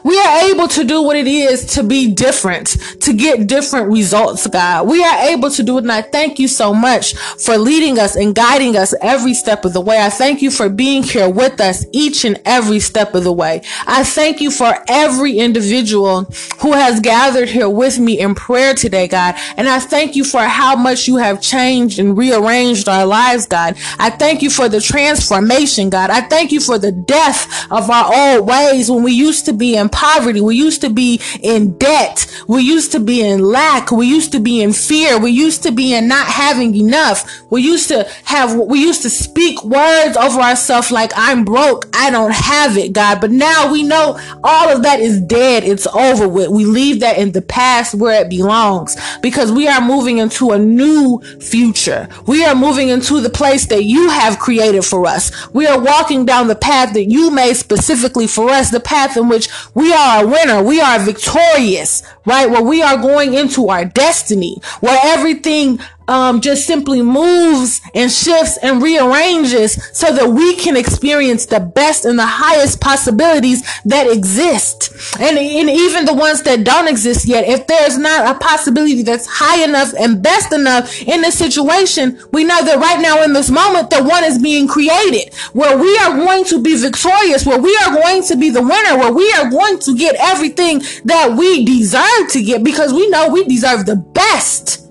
we 0.03 0.19
are 0.19 0.51
able 0.51 0.69
to 0.69 0.85
do 0.85 1.03
what 1.03 1.17
it 1.17 1.27
is 1.27 1.65
to 1.75 1.83
be 1.83 2.13
different, 2.13 2.69
to 3.01 3.13
get 3.13 3.47
different 3.47 3.91
results, 3.91 4.47
God. 4.47 4.89
We 4.89 5.03
are 5.03 5.19
able 5.29 5.51
to 5.51 5.63
do 5.63 5.79
it. 5.79 5.83
And 5.83 5.93
I 5.93 6.03
thank 6.03 6.39
you 6.39 6.49
so 6.49 6.75
much 6.75 7.15
for 7.17 7.57
leading 7.57 7.99
us 7.99 8.17
and 8.17 8.35
guiding 8.35 8.77
us 8.77 8.95
every 9.01 9.35
step 9.35 9.65
of 9.65 9.73
the 9.73 9.81
way. 9.81 9.99
I 10.01 10.11
thank 10.11 10.43
you 10.43 10.51
for 10.51 10.69
being 10.69 11.03
here 11.03 11.29
with 11.29 11.61
us 11.61 11.87
each 11.93 12.25
and 12.25 12.41
every 12.45 12.81
step 12.81 13.15
of 13.15 13.25
the 13.25 13.33
way. 13.33 13.63
I 13.87 14.05
thank 14.05 14.41
you 14.41 14.51
for 14.51 14.75
every 14.89 15.39
individual 15.39 16.25
who 16.61 16.73
has 16.73 17.01
gathered 17.01 17.49
here 17.49 17.69
with 17.69 17.99
me 17.99 18.19
in 18.21 18.35
prayer 18.35 18.75
today, 18.75 19.09
God. 19.09 19.35
And 19.57 19.69
I 19.69 19.79
thank 19.79 20.17
you 20.17 20.25
for 20.25 20.41
how 20.43 20.77
much 20.77 21.09
you 21.09 21.17
have 21.17 21.41
changed 21.41 21.99
and 21.99 22.17
rearranged 22.17 22.89
our 22.89 23.07
lives, 23.07 23.47
God. 23.47 23.77
I 23.99 24.11
thank 24.11 24.43
you 24.43 24.51
for 24.51 24.69
the 24.69 24.81
transformation, 24.81 25.91
God. 25.91 26.11
I 26.11 26.23
thank 26.23 26.53
you 26.53 26.61
for 26.61 26.79
the 26.79 26.93
death 26.93 27.71
of 27.71 27.91
our 27.91 28.13
old 28.15 28.49
ways 28.49 28.91
when 28.91 29.03
we 29.03 29.13
used 29.13 29.45
to 29.47 29.53
be 29.53 29.74
in 29.77 29.89
poverty. 29.89 30.41
We 30.41 30.57
used 30.57 30.81
to 30.83 30.91
be 30.91 31.21
in 31.43 31.77
debt. 31.79 32.27
We 32.49 32.63
used 32.63 32.93
to 32.93 33.01
be 33.01 33.21
in 33.21 33.43
lack. 33.43 33.91
We 33.91 34.07
used 34.07 34.33
to 34.33 34.41
be 34.41 34.63
in 34.63 34.73
fear. 34.73 35.19
We 35.19 35.31
used 35.31 35.63
to 35.65 35.73
be 35.73 35.95
in 35.95 36.09
not 36.09 36.27
having 36.27 36.75
enough. 36.75 37.43
We 37.51 37.63
used 37.63 37.89
to 37.89 38.09
have, 38.25 38.55
we 38.59 38.81
used 38.81 39.03
to 39.03 39.11
speak 39.11 39.63
words 39.65 40.17
over 40.17 40.41
ourselves 40.41 40.91
like, 40.91 41.13
I'm 41.17 41.45
broke. 41.45 41.87
I 41.95 42.11
don't 42.11 42.35
have 42.35 42.77
it, 42.77 42.93
God. 42.93 43.21
But 43.21 43.31
now 43.31 43.73
we 43.73 43.83
know 43.83 44.19
all 44.43 44.69
of 44.69 44.83
that 44.83 45.01
is 45.01 45.21
dead. 45.21 45.65
It's 45.65 45.87
over 45.87 46.29
with. 46.29 46.51
We 46.51 46.65
leave 46.65 47.01
that 47.01 47.19
in 47.19 47.33
the 47.33 47.43
past 47.43 47.95
where 47.95 48.23
it 48.23 48.31
belongs 48.31 48.97
because 49.23 49.51
we 49.53 49.69
are 49.69 49.81
moving 49.81 50.19
into 50.19 50.51
a 50.51 50.59
new 50.59 51.21
future. 51.41 52.09
We 52.27 52.45
are 52.45 52.55
moving 52.55 52.89
into 52.89 53.21
the 53.21 53.31
place 53.31 53.67
that 53.67 53.85
you 53.85 54.11
have 54.11 54.39
created 54.39 54.85
for 54.85 55.07
us. 55.07 55.53
We 55.53 55.67
are 55.67 55.81
walking 55.81 56.27
down 56.27 56.49
the 56.49 56.57
path 56.57 56.95
that 56.95 57.05
you 57.05 57.31
made 57.31 57.55
specifically 57.55 58.27
for 58.27 58.51
us, 58.51 58.71
the 58.71 58.81
path 58.81 59.17
in 59.17 59.29
which 59.29 59.49
we 59.73 59.93
are 59.93 60.25
a 60.25 60.27
winner. 60.27 60.63
We 60.63 60.81
are 60.81 60.99
victorious, 60.99 62.03
right? 62.27 62.51
Where 62.51 62.63
we 62.63 62.83
are 62.83 62.97
going 62.97 63.35
into 63.35 63.69
our 63.69 63.85
destiny, 63.85 64.59
where 64.81 64.99
everything 65.05 65.81
um, 66.09 66.41
just 66.41 66.67
simply 66.67 67.03
moves 67.03 67.81
and 67.95 68.11
shifts 68.11 68.59
and 68.59 68.83
rearranges 68.83 69.75
so 69.97 70.13
that 70.15 70.29
we 70.29 70.55
can 70.57 70.77
experience 70.77 71.47
the 71.47 71.61
best 71.61 72.05
and 72.05 72.19
the 72.19 72.27
highest 72.27 72.81
possibilities 72.81 73.63
that 73.85 74.11
exist. 74.11 74.93
And, 75.19 75.39
and 75.39 75.71
even 75.71 76.05
the 76.05 76.15
ones 76.15 76.43
that 76.43 76.65
don't 76.65 76.89
exist 76.89 77.27
yet, 77.27 77.47
if 77.47 77.67
there's 77.67 77.99
not 77.99 78.37
a 78.37 78.39
possibility 78.39 79.03
that's 79.03 79.27
high 79.27 79.65
enough 79.65 79.93
and 79.99 80.23
best 80.23 80.53
enough 80.53 81.03
in 81.03 81.23
this 81.23 81.39
situation, 81.39 82.21
we 82.33 82.45
know 82.45 82.65
that 82.65 82.79
right 82.79 83.01
now 83.01 83.23
in 83.23 83.33
this 83.33 83.51
moment, 83.51 83.91
that 83.91 84.05
one 84.05 84.25
is 84.25 84.41
being 84.41 84.69
created. 84.69 85.35
Where 85.53 85.79
we 85.79 85.97
are 85.99 86.17
going 86.17 86.45
to 86.47 86.63
be 86.63 86.77
victorious, 86.77 87.47
where 87.47 87.61
we 87.61 87.77
are 87.85 87.95
going 87.95 88.23
to 88.25 88.37
be 88.37 88.51
the 88.51 88.63
winner, 88.63 88.99
where 88.99 89.13
we 89.13 89.31
are 89.33 89.51
going 89.51 89.79
to 89.81 89.97
get 89.97 90.17
everything 90.19 90.81
that 91.05 91.35
we 91.37 91.65
deserve 91.65 92.31
to 92.31 92.43
get 92.43 92.65
because 92.65 92.93
we 92.93 93.09
know 93.09 93.29
we 93.29 93.45
deserve 93.45 93.87
the 93.87 93.97
best 93.97 94.84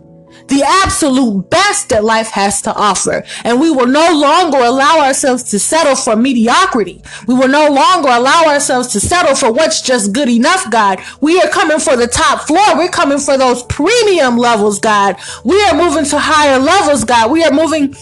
the 0.53 0.63
absolute 0.83 1.49
best 1.49 1.89
that 1.89 2.03
life 2.03 2.29
has 2.29 2.61
to 2.61 2.73
offer. 2.73 3.23
And 3.43 3.59
we 3.59 3.71
will 3.71 3.87
no 3.87 4.13
longer 4.13 4.57
allow 4.57 4.99
ourselves 4.99 5.43
to 5.51 5.59
settle 5.59 5.95
for 5.95 6.15
mediocrity. 6.15 7.01
We 7.27 7.33
will 7.33 7.47
no 7.47 7.69
longer 7.69 8.09
allow 8.09 8.45
ourselves 8.45 8.89
to 8.93 8.99
settle 8.99 9.35
for 9.35 9.51
what's 9.51 9.81
just 9.81 10.13
good 10.13 10.29
enough, 10.29 10.69
God. 10.69 10.99
We 11.21 11.41
are 11.41 11.49
coming 11.49 11.79
for 11.79 11.95
the 11.95 12.07
top 12.07 12.47
floor. 12.47 12.77
We're 12.77 12.89
coming 12.89 13.19
for 13.19 13.37
those 13.37 13.63
premium 13.63 14.37
levels, 14.37 14.79
God. 14.79 15.15
We 15.43 15.61
are 15.65 15.75
moving 15.75 16.05
to 16.05 16.19
higher 16.19 16.59
levels, 16.59 17.03
God. 17.03 17.31
We 17.31 17.43
are 17.43 17.51
moving 17.51 17.95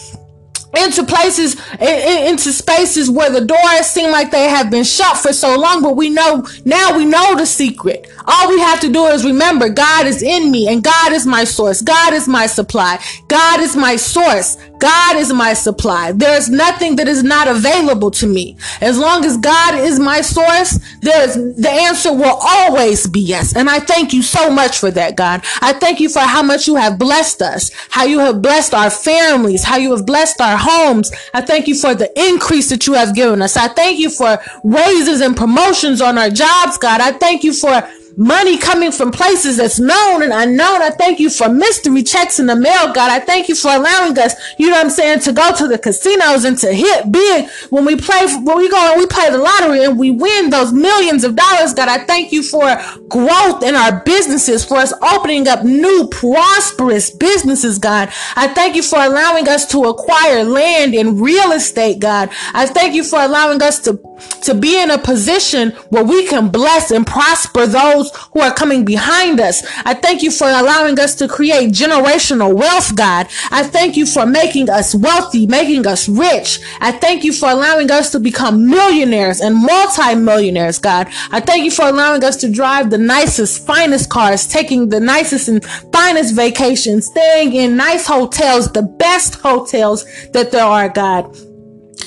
into 0.76 1.04
places 1.04 1.56
into 1.80 2.52
spaces 2.52 3.10
where 3.10 3.30
the 3.30 3.44
doors 3.44 3.86
seem 3.86 4.10
like 4.10 4.30
they 4.30 4.48
have 4.48 4.70
been 4.70 4.84
shut 4.84 5.18
for 5.18 5.32
so 5.32 5.58
long 5.58 5.82
but 5.82 5.96
we 5.96 6.08
know 6.08 6.46
now 6.64 6.96
we 6.96 7.04
know 7.04 7.36
the 7.36 7.46
secret. 7.46 8.08
All 8.26 8.48
we 8.48 8.58
have 8.60 8.80
to 8.80 8.90
do 8.90 9.06
is 9.06 9.24
remember 9.24 9.68
god 9.68 10.06
is 10.06 10.22
in 10.22 10.50
me 10.50 10.68
and 10.68 10.82
god 10.82 11.12
is 11.12 11.26
my 11.26 11.44
source. 11.44 11.82
God 11.82 12.12
is 12.14 12.26
my 12.26 12.46
supply. 12.46 13.02
God 13.28 13.60
is 13.60 13.76
my 13.76 13.96
source 13.96 14.56
God 14.82 15.16
is 15.16 15.32
my 15.32 15.54
supply. 15.54 16.10
There's 16.10 16.50
nothing 16.50 16.96
that 16.96 17.06
is 17.06 17.22
not 17.22 17.46
available 17.46 18.10
to 18.10 18.26
me. 18.26 18.56
As 18.80 18.98
long 18.98 19.24
as 19.24 19.36
God 19.36 19.76
is 19.76 20.00
my 20.00 20.22
source, 20.22 20.76
there's 21.00 21.36
the 21.36 21.70
answer 21.70 22.12
will 22.12 22.36
always 22.42 23.06
be 23.06 23.20
yes. 23.20 23.54
And 23.54 23.70
I 23.70 23.78
thank 23.78 24.12
you 24.12 24.22
so 24.22 24.50
much 24.50 24.78
for 24.80 24.90
that, 24.90 25.16
God. 25.16 25.44
I 25.60 25.72
thank 25.74 26.00
you 26.00 26.08
for 26.08 26.18
how 26.18 26.42
much 26.42 26.66
you 26.66 26.74
have 26.74 26.98
blessed 26.98 27.42
us, 27.42 27.70
how 27.90 28.06
you 28.06 28.18
have 28.18 28.42
blessed 28.42 28.74
our 28.74 28.90
families, 28.90 29.62
how 29.62 29.76
you 29.76 29.92
have 29.94 30.04
blessed 30.04 30.40
our 30.40 30.56
homes. 30.58 31.12
I 31.32 31.42
thank 31.42 31.68
you 31.68 31.76
for 31.76 31.94
the 31.94 32.10
increase 32.18 32.68
that 32.70 32.88
you 32.88 32.94
have 32.94 33.14
given 33.14 33.40
us. 33.40 33.56
I 33.56 33.68
thank 33.68 34.00
you 34.00 34.10
for 34.10 34.36
raises 34.64 35.20
and 35.20 35.36
promotions 35.36 36.00
on 36.00 36.18
our 36.18 36.28
jobs, 36.28 36.76
God. 36.78 37.00
I 37.00 37.12
thank 37.12 37.44
you 37.44 37.52
for 37.52 37.88
money 38.16 38.58
coming 38.58 38.92
from 38.92 39.10
places 39.10 39.56
that's 39.56 39.78
known 39.78 40.22
and 40.22 40.32
unknown. 40.32 40.82
I 40.82 40.90
thank 40.90 41.20
you 41.20 41.30
for 41.30 41.48
mystery 41.48 42.02
checks 42.02 42.38
in 42.38 42.46
the 42.46 42.56
mail, 42.56 42.92
God. 42.92 43.10
I 43.10 43.20
thank 43.20 43.48
you 43.48 43.54
for 43.54 43.68
allowing 43.68 44.18
us, 44.18 44.34
you 44.58 44.66
know 44.68 44.76
what 44.76 44.84
I'm 44.84 44.90
saying, 44.90 45.20
to 45.20 45.32
go 45.32 45.54
to 45.54 45.68
the 45.68 45.78
casinos 45.78 46.44
and 46.44 46.58
to 46.58 46.72
hit 46.72 47.10
big 47.10 47.48
when 47.70 47.84
we 47.84 47.96
play, 47.96 48.26
when 48.42 48.58
we 48.58 48.68
go 48.68 48.92
and 48.92 48.98
we 48.98 49.06
play 49.06 49.30
the 49.30 49.38
lottery 49.38 49.84
and 49.84 49.98
we 49.98 50.10
win 50.10 50.50
those 50.50 50.72
millions 50.72 51.24
of 51.24 51.36
dollars, 51.36 51.74
God. 51.74 51.88
I 51.88 52.04
thank 52.04 52.32
you 52.32 52.42
for 52.42 52.76
growth 53.08 53.62
in 53.62 53.74
our 53.74 54.00
businesses, 54.04 54.64
for 54.64 54.76
us 54.76 54.92
opening 55.02 55.48
up 55.48 55.64
new 55.64 56.08
prosperous 56.08 57.10
businesses, 57.10 57.78
God. 57.78 58.10
I 58.36 58.48
thank 58.48 58.76
you 58.76 58.82
for 58.82 58.98
allowing 58.98 59.48
us 59.48 59.66
to 59.72 59.84
acquire 59.84 60.44
land 60.44 60.94
and 60.94 61.20
real 61.20 61.52
estate, 61.52 62.00
God. 62.00 62.30
I 62.54 62.66
thank 62.66 62.94
you 62.94 63.04
for 63.04 63.20
allowing 63.20 63.62
us 63.62 63.78
to, 63.80 64.00
to 64.42 64.54
be 64.54 64.80
in 64.80 64.90
a 64.90 64.98
position 64.98 65.70
where 65.90 66.04
we 66.04 66.26
can 66.26 66.48
bless 66.48 66.90
and 66.90 67.06
prosper 67.06 67.66
those 67.66 68.01
those 68.02 68.28
who 68.32 68.40
are 68.40 68.52
coming 68.52 68.84
behind 68.84 69.40
us. 69.40 69.62
I 69.84 69.94
thank 69.94 70.22
you 70.22 70.30
for 70.30 70.46
allowing 70.46 70.98
us 70.98 71.14
to 71.16 71.28
create 71.28 71.72
generational 71.72 72.54
wealth, 72.54 72.94
God. 72.96 73.28
I 73.50 73.62
thank 73.62 73.96
you 73.96 74.06
for 74.06 74.26
making 74.26 74.70
us 74.70 74.94
wealthy, 74.94 75.46
making 75.46 75.86
us 75.86 76.08
rich. 76.08 76.60
I 76.80 76.92
thank 76.92 77.24
you 77.24 77.32
for 77.32 77.50
allowing 77.50 77.90
us 77.90 78.10
to 78.12 78.20
become 78.20 78.68
millionaires 78.68 79.40
and 79.40 79.56
multi-millionaires, 79.56 80.78
God. 80.78 81.08
I 81.30 81.40
thank 81.40 81.64
you 81.64 81.70
for 81.70 81.86
allowing 81.86 82.24
us 82.24 82.36
to 82.38 82.50
drive 82.50 82.90
the 82.90 82.98
nicest, 82.98 83.66
finest 83.66 84.10
cars, 84.10 84.46
taking 84.46 84.88
the 84.88 85.00
nicest 85.00 85.48
and 85.48 85.64
finest 85.92 86.34
vacations, 86.34 87.06
staying 87.06 87.54
in 87.54 87.76
nice 87.76 88.06
hotels, 88.06 88.70
the 88.72 88.82
best 88.82 89.36
hotels 89.36 90.04
that 90.32 90.50
there 90.50 90.64
are, 90.64 90.88
God. 90.88 91.51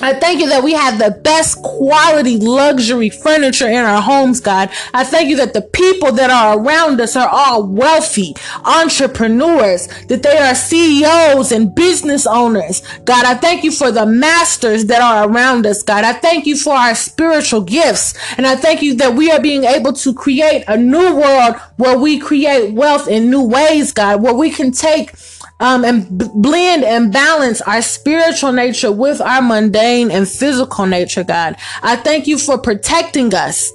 I 0.02 0.14
thank 0.14 0.42
you 0.42 0.50
that 0.50 0.64
we 0.64 0.74
have 0.74 1.00
the 1.00 1.12
best 1.12 1.62
quality 1.62 2.38
luxury 2.38 3.10
furniture 3.10 3.68
in 3.68 3.78
our 3.78 4.02
homes, 4.02 4.40
God. 4.40 4.70
I 4.94 5.04
thank 5.04 5.30
you 5.30 5.38
that 5.38 5.54
the 5.54 5.62
people 5.62 6.12
that 6.14 6.30
are 6.30 6.60
around 6.60 7.00
us 7.00 7.16
are 7.16 7.30
all 7.30 7.64
wealthy 7.64 8.36
entrepreneurs, 8.66 9.88
that 10.08 10.24
they 10.24 10.38
are 10.38 10.54
CEOs 10.54 11.52
and 11.52 11.74
business 11.74 12.28
owners. 12.28 12.82
God, 13.06 13.26
I 13.26 13.36
thank 13.36 13.64
you 13.64 13.72
for 13.72 13.92
the 13.92 14.06
masters 14.06 14.86
that 14.86 15.02
are 15.02 15.30
around 15.30 15.66
us, 15.66 15.82
God. 15.82 16.04
I 16.04 16.14
thank 16.14 16.46
you 16.46 16.58
for 16.58 16.74
our 16.74 16.96
spiritual 16.96 17.62
gifts. 17.62 18.14
And 18.38 18.46
I 18.46 18.56
thank 18.56 18.82
you 18.82 18.96
that 18.96 19.16
we 19.16 19.32
are 19.32 19.42
being 19.42 19.64
able 19.64 19.94
to 19.94 20.14
create 20.14 20.64
a 20.68 20.78
new 20.78 21.16
world 21.16 21.56
where 21.78 21.98
we 21.98 22.20
create 22.20 22.74
wealth 22.74 23.08
in 23.08 23.30
new 23.30 23.44
ways, 23.44 23.92
God, 23.92 24.22
where 24.22 24.34
we 24.34 24.50
can 24.50 24.72
take 24.72 25.16
um, 25.60 25.86
and 25.86 26.18
b- 26.18 26.28
blend 26.34 26.84
and 26.84 27.12
balance 27.12 27.62
our 27.62 27.82
spiritual 27.82 28.52
nature 28.52 28.92
with 28.92 29.22
our 29.22 29.42
mundane 29.42 30.12
and 30.12 30.28
physical 30.28 30.86
nature, 30.86 31.24
God. 31.24 31.56
I 31.82 31.96
thank 31.96 32.28
you 32.28 32.38
for 32.38 32.58
protecting 32.58 33.34
us 33.34 33.72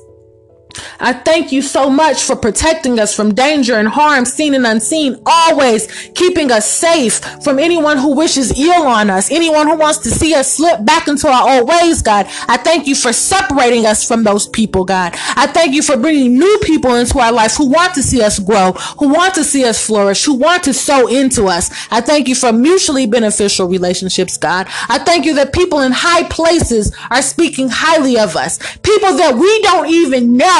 I 0.98 1.12
thank 1.12 1.52
you 1.52 1.62
so 1.62 1.90
much 1.90 2.22
for 2.22 2.36
protecting 2.36 2.98
us 2.98 3.14
from 3.14 3.34
danger 3.34 3.74
and 3.74 3.88
harm, 3.88 4.24
seen 4.24 4.54
and 4.54 4.66
unseen, 4.66 5.20
always 5.26 5.86
keeping 6.14 6.50
us 6.50 6.70
safe 6.70 7.18
from 7.42 7.58
anyone 7.58 7.98
who 7.98 8.14
wishes 8.14 8.58
ill 8.58 8.86
on 8.86 9.10
us, 9.10 9.30
anyone 9.30 9.66
who 9.66 9.76
wants 9.76 9.98
to 10.00 10.10
see 10.10 10.34
us 10.34 10.52
slip 10.52 10.84
back 10.84 11.08
into 11.08 11.28
our 11.28 11.58
old 11.58 11.68
ways, 11.68 12.02
God. 12.02 12.26
I 12.48 12.56
thank 12.56 12.86
you 12.86 12.94
for 12.94 13.12
separating 13.12 13.86
us 13.86 14.06
from 14.06 14.24
those 14.24 14.48
people, 14.48 14.84
God. 14.84 15.14
I 15.36 15.46
thank 15.46 15.74
you 15.74 15.82
for 15.82 15.96
bringing 15.96 16.38
new 16.38 16.58
people 16.62 16.94
into 16.94 17.18
our 17.18 17.32
life 17.32 17.56
who 17.56 17.70
want 17.70 17.94
to 17.94 18.02
see 18.02 18.22
us 18.22 18.38
grow, 18.38 18.72
who 18.98 19.08
want 19.08 19.34
to 19.34 19.44
see 19.44 19.64
us 19.64 19.84
flourish, 19.84 20.24
who 20.24 20.34
want 20.34 20.64
to 20.64 20.74
sow 20.74 21.06
into 21.06 21.46
us. 21.46 21.70
I 21.90 22.00
thank 22.00 22.28
you 22.28 22.34
for 22.34 22.52
mutually 22.52 23.06
beneficial 23.06 23.68
relationships, 23.68 24.36
God. 24.36 24.66
I 24.88 24.98
thank 24.98 25.24
you 25.24 25.34
that 25.34 25.52
people 25.52 25.80
in 25.80 25.92
high 25.92 26.24
places 26.24 26.94
are 27.10 27.22
speaking 27.22 27.68
highly 27.70 28.18
of 28.18 28.36
us, 28.36 28.58
people 28.78 29.16
that 29.16 29.34
we 29.34 29.62
don't 29.62 29.88
even 29.88 30.36
know 30.36 30.59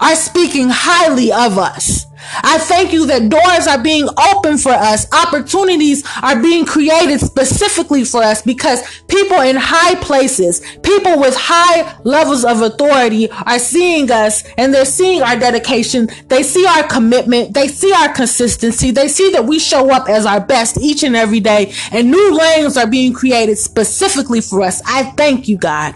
are 0.00 0.16
speaking 0.16 0.68
highly 0.70 1.32
of 1.32 1.58
us. 1.58 2.06
I 2.42 2.58
thank 2.58 2.92
you 2.92 3.06
that 3.06 3.28
doors 3.28 3.66
are 3.66 3.82
being 3.82 4.08
opened 4.34 4.60
for 4.60 4.72
us. 4.72 5.06
Opportunities 5.12 6.04
are 6.22 6.40
being 6.40 6.64
created 6.64 7.20
specifically 7.20 8.04
for 8.04 8.22
us 8.22 8.42
because 8.42 8.80
people 9.08 9.40
in 9.40 9.56
high 9.56 9.94
places, 9.96 10.60
people 10.82 11.18
with 11.18 11.34
high 11.36 11.98
levels 12.04 12.44
of 12.44 12.62
authority 12.62 13.30
are 13.30 13.58
seeing 13.58 14.10
us 14.10 14.44
and 14.56 14.72
they're 14.72 14.84
seeing 14.84 15.22
our 15.22 15.38
dedication. 15.38 16.08
They 16.28 16.42
see 16.42 16.66
our 16.66 16.84
commitment. 16.84 17.54
They 17.54 17.68
see 17.68 17.92
our 17.92 18.12
consistency. 18.12 18.90
They 18.90 19.08
see 19.08 19.30
that 19.32 19.44
we 19.44 19.58
show 19.58 19.92
up 19.92 20.08
as 20.08 20.26
our 20.26 20.40
best 20.40 20.78
each 20.78 21.02
and 21.02 21.16
every 21.16 21.40
day 21.40 21.72
and 21.92 22.10
new 22.10 22.36
lanes 22.36 22.76
are 22.76 22.86
being 22.86 23.12
created 23.12 23.58
specifically 23.58 24.40
for 24.40 24.62
us. 24.62 24.82
I 24.86 25.04
thank 25.12 25.48
you, 25.48 25.58
God. 25.58 25.94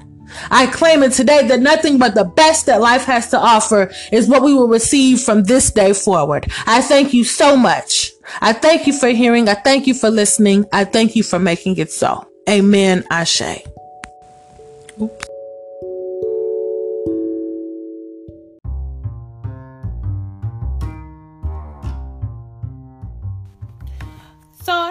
I 0.51 0.67
claim 0.67 1.03
it 1.03 1.13
today 1.13 1.47
that 1.49 1.61
nothing 1.61 1.99
but 1.99 2.15
the 2.15 2.25
best 2.25 2.67
that 2.67 2.81
life 2.81 3.05
has 3.05 3.31
to 3.31 3.39
offer 3.39 3.91
is 4.13 4.29
what 4.29 4.43
we 4.43 4.55
will 4.55 4.69
receive 4.69 5.21
from 5.21 5.45
this 5.45 5.71
day 5.71 5.93
forward. 5.93 6.51
I 6.67 6.81
thank 6.81 7.15
you 7.15 7.25
so 7.25 7.57
much. 7.57 8.13
I 8.41 8.53
thank 8.53 8.87
you 8.87 8.93
for 8.93 9.09
hearing. 9.09 9.49
I 9.49 9.55
thank 9.55 9.87
you 9.87 9.95
for 9.95 10.11
listening. 10.11 10.67
I 10.73 10.85
thank 10.85 11.17
you 11.17 11.23
for 11.23 11.39
making 11.39 11.77
it 11.77 11.91
so. 11.91 12.27
Amen. 12.49 13.05
Ashe. 13.11 13.63
Oops. 15.01 15.28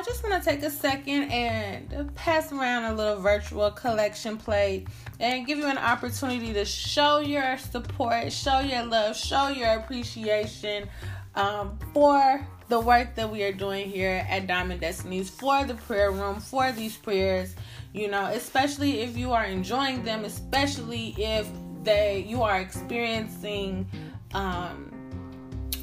Just 0.08 0.24
want 0.24 0.42
to 0.42 0.50
take 0.50 0.64
a 0.64 0.70
second 0.70 1.24
and 1.32 2.16
pass 2.16 2.54
around 2.54 2.86
a 2.86 2.96
little 2.96 3.20
virtual 3.20 3.70
collection 3.72 4.38
plate 4.38 4.88
and 5.20 5.46
give 5.46 5.58
you 5.58 5.68
an 5.68 5.78
opportunity 5.78 6.54
to 6.54 6.64
show 6.64 7.20
your 7.20 7.58
support, 7.58 8.32
show 8.32 8.60
your 8.60 8.84
love, 8.86 9.18
show 9.18 9.50
your 9.50 9.68
appreciation 9.74 10.88
um, 11.36 11.78
for 11.94 12.48
the 12.70 12.80
work 12.80 13.16
that 13.16 13.30
we 13.30 13.44
are 13.44 13.52
doing 13.52 13.90
here 13.90 14.26
at 14.30 14.48
Diamond 14.48 14.80
Destinies, 14.80 15.30
for 15.30 15.66
the 15.66 15.76
prayer 15.76 16.12
room, 16.12 16.40
for 16.40 16.72
these 16.72 16.96
prayers. 16.96 17.56
You 17.94 18.08
know, 18.08 18.26
especially 18.28 19.02
if 19.02 19.18
you 19.18 19.34
are 19.34 19.46
enjoying 19.46 20.04
them, 20.04 20.24
especially 20.24 21.16
if 21.18 21.48
they 21.84 22.26
you 22.28 22.44
are 22.44 22.60
experiencing 22.60 23.90
um, 24.34 24.90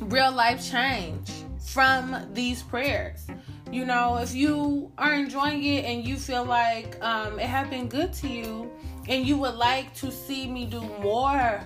real 0.01 0.33
life 0.33 0.67
change 0.67 1.31
from 1.59 2.27
these 2.33 2.63
prayers. 2.63 3.27
You 3.71 3.85
know, 3.85 4.19
if 4.19 4.35
you 4.35 4.93
are 4.99 5.15
enjoying 5.15 5.65
it 5.65 5.85
and 5.85 6.07
you 6.07 6.17
feel 6.17 6.45
like 6.45 7.03
um, 7.03 7.39
it 7.39 7.47
has 7.47 7.69
been 7.69 7.89
good 7.89 8.13
to 8.15 8.29
you, 8.29 8.71
and 9.09 9.27
you 9.27 9.37
would 9.39 9.55
like 9.55 9.95
to 9.95 10.11
see 10.11 10.47
me 10.47 10.67
do 10.67 10.81
more 11.01 11.61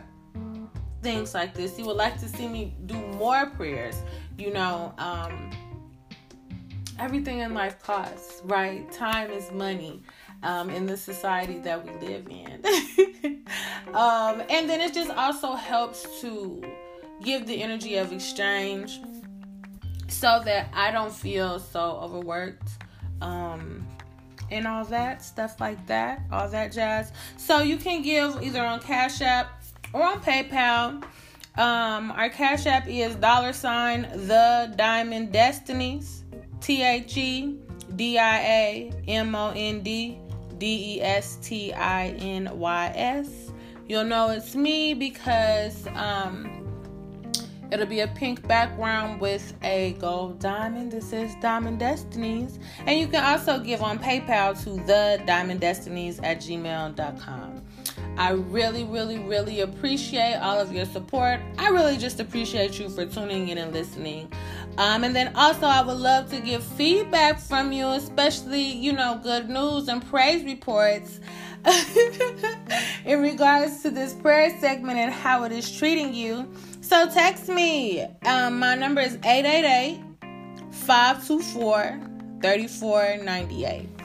things 1.03 1.35
like 1.35 1.55
this, 1.55 1.79
you 1.79 1.85
would 1.85 1.97
like 1.97 2.19
to 2.21 2.29
see 2.29 2.49
me 2.49 2.75
do 2.87 2.95
more 2.95 3.47
prayers, 3.47 4.03
you 4.37 4.53
know, 4.53 4.93
um, 4.99 5.51
everything 6.99 7.39
in 7.39 7.55
life 7.55 7.81
costs, 7.81 8.41
right? 8.45 8.91
Time 8.91 9.31
is 9.31 9.51
money 9.53 10.03
um, 10.43 10.71
in 10.71 10.87
the 10.87 10.97
society 10.97 11.59
that 11.59 11.85
we 11.85 12.09
live 12.09 12.27
in. 12.29 12.65
um, 13.95 14.43
and 14.49 14.69
then 14.69 14.81
it 14.81 14.93
just 14.93 15.11
also 15.11 15.55
helps 15.55 16.21
to 16.21 16.63
give 17.23 17.47
the 17.47 17.63
energy 17.63 17.97
of 17.97 18.13
exchange 18.13 19.01
so 20.09 20.41
that 20.45 20.69
I 20.75 20.91
don't 20.91 21.13
feel 21.13 21.59
so 21.59 21.99
overworked. 22.03 22.69
Um, 23.21 23.87
and 24.51 24.67
all 24.67 24.85
that 24.87 25.23
stuff 25.23 25.61
like 25.61 25.87
that, 25.87 26.23
all 26.33 26.49
that 26.49 26.73
jazz. 26.73 27.13
So 27.37 27.61
you 27.61 27.77
can 27.77 28.03
give 28.03 28.43
either 28.43 28.65
on 28.65 28.81
Cash 28.81 29.21
App 29.21 29.63
or 29.93 30.03
on 30.03 30.21
PayPal. 30.21 31.05
Um, 31.57 32.13
our 32.13 32.29
Cash 32.31 32.67
App 32.67 32.89
is 32.89 33.15
dollar 33.17 33.53
sign 33.53 34.03
the 34.03 34.73
Diamond 34.77 35.33
Destinies, 35.33 36.25
T 36.61 36.83
H 36.83 37.17
E 37.17 37.59
D 37.97 38.19
I 38.19 38.39
A 38.39 38.93
M 39.09 39.35
O 39.35 39.53
N 39.55 39.83
D 39.83 40.19
D 40.59 40.97
E 40.97 41.03
S 41.03 41.37
T 41.43 41.73
I 41.73 42.09
N 42.09 42.49
Y 42.59 42.93
S. 42.95 43.53
You'll 43.89 44.05
know 44.05 44.31
it's 44.31 44.55
me 44.55 44.95
because 44.95 45.87
um, 45.95 46.58
It'll 47.71 47.87
be 47.87 48.01
a 48.01 48.09
pink 48.09 48.47
background 48.49 49.21
with 49.21 49.55
a 49.63 49.95
gold 50.01 50.39
diamond 50.39 50.93
that 50.93 51.03
says 51.03 51.35
Diamond 51.43 51.79
Destinies. 51.79 52.59
And 52.87 52.99
you 52.99 53.07
can 53.07 53.23
also 53.23 53.59
give 53.59 53.83
on 53.83 53.99
PayPal 53.99 54.61
to 54.65 54.71
the 54.87 55.23
Diamond 55.27 55.61
Destinies 55.61 56.19
at 56.21 56.39
gmail.com. 56.39 57.63
I 58.17 58.31
really, 58.33 58.85
really, 58.85 59.19
really 59.19 59.61
appreciate 59.61 60.37
all 60.37 60.59
of 60.59 60.73
your 60.73 60.87
support. 60.87 61.41
I 61.57 61.69
really 61.69 61.97
just 61.97 62.19
appreciate 62.19 62.79
you 62.79 62.89
for 62.89 63.07
tuning 63.07 63.49
in 63.49 63.59
and 63.59 63.73
listening. 63.73 64.33
Um, 64.77 65.05
and 65.05 65.15
then 65.15 65.37
also, 65.37 65.67
I 65.67 65.83
would 65.83 65.99
love 65.99 66.31
to 66.31 66.41
get 66.41 66.63
feedback 66.63 67.39
from 67.39 67.71
you, 67.71 67.87
especially, 67.89 68.63
you 68.63 68.93
know, 68.93 69.21
good 69.23 69.49
news 69.49 69.89
and 69.89 70.05
praise 70.09 70.45
reports 70.45 71.21
in 73.05 73.21
regards 73.21 73.83
to 73.83 73.91
this 73.91 74.15
prayer 74.15 74.57
segment 74.59 74.99
and 74.99 75.13
how 75.13 75.45
it 75.45 75.53
is 75.53 75.71
treating 75.71 76.15
you. 76.15 76.49
So 76.89 77.07
text 77.07 77.51
me. 77.51 78.01
Um, 78.25 78.61
my 78.61 78.75
number 78.75 79.03
is 79.03 79.19
888 79.23 80.01
524 80.73 82.01
3498. 82.41 83.98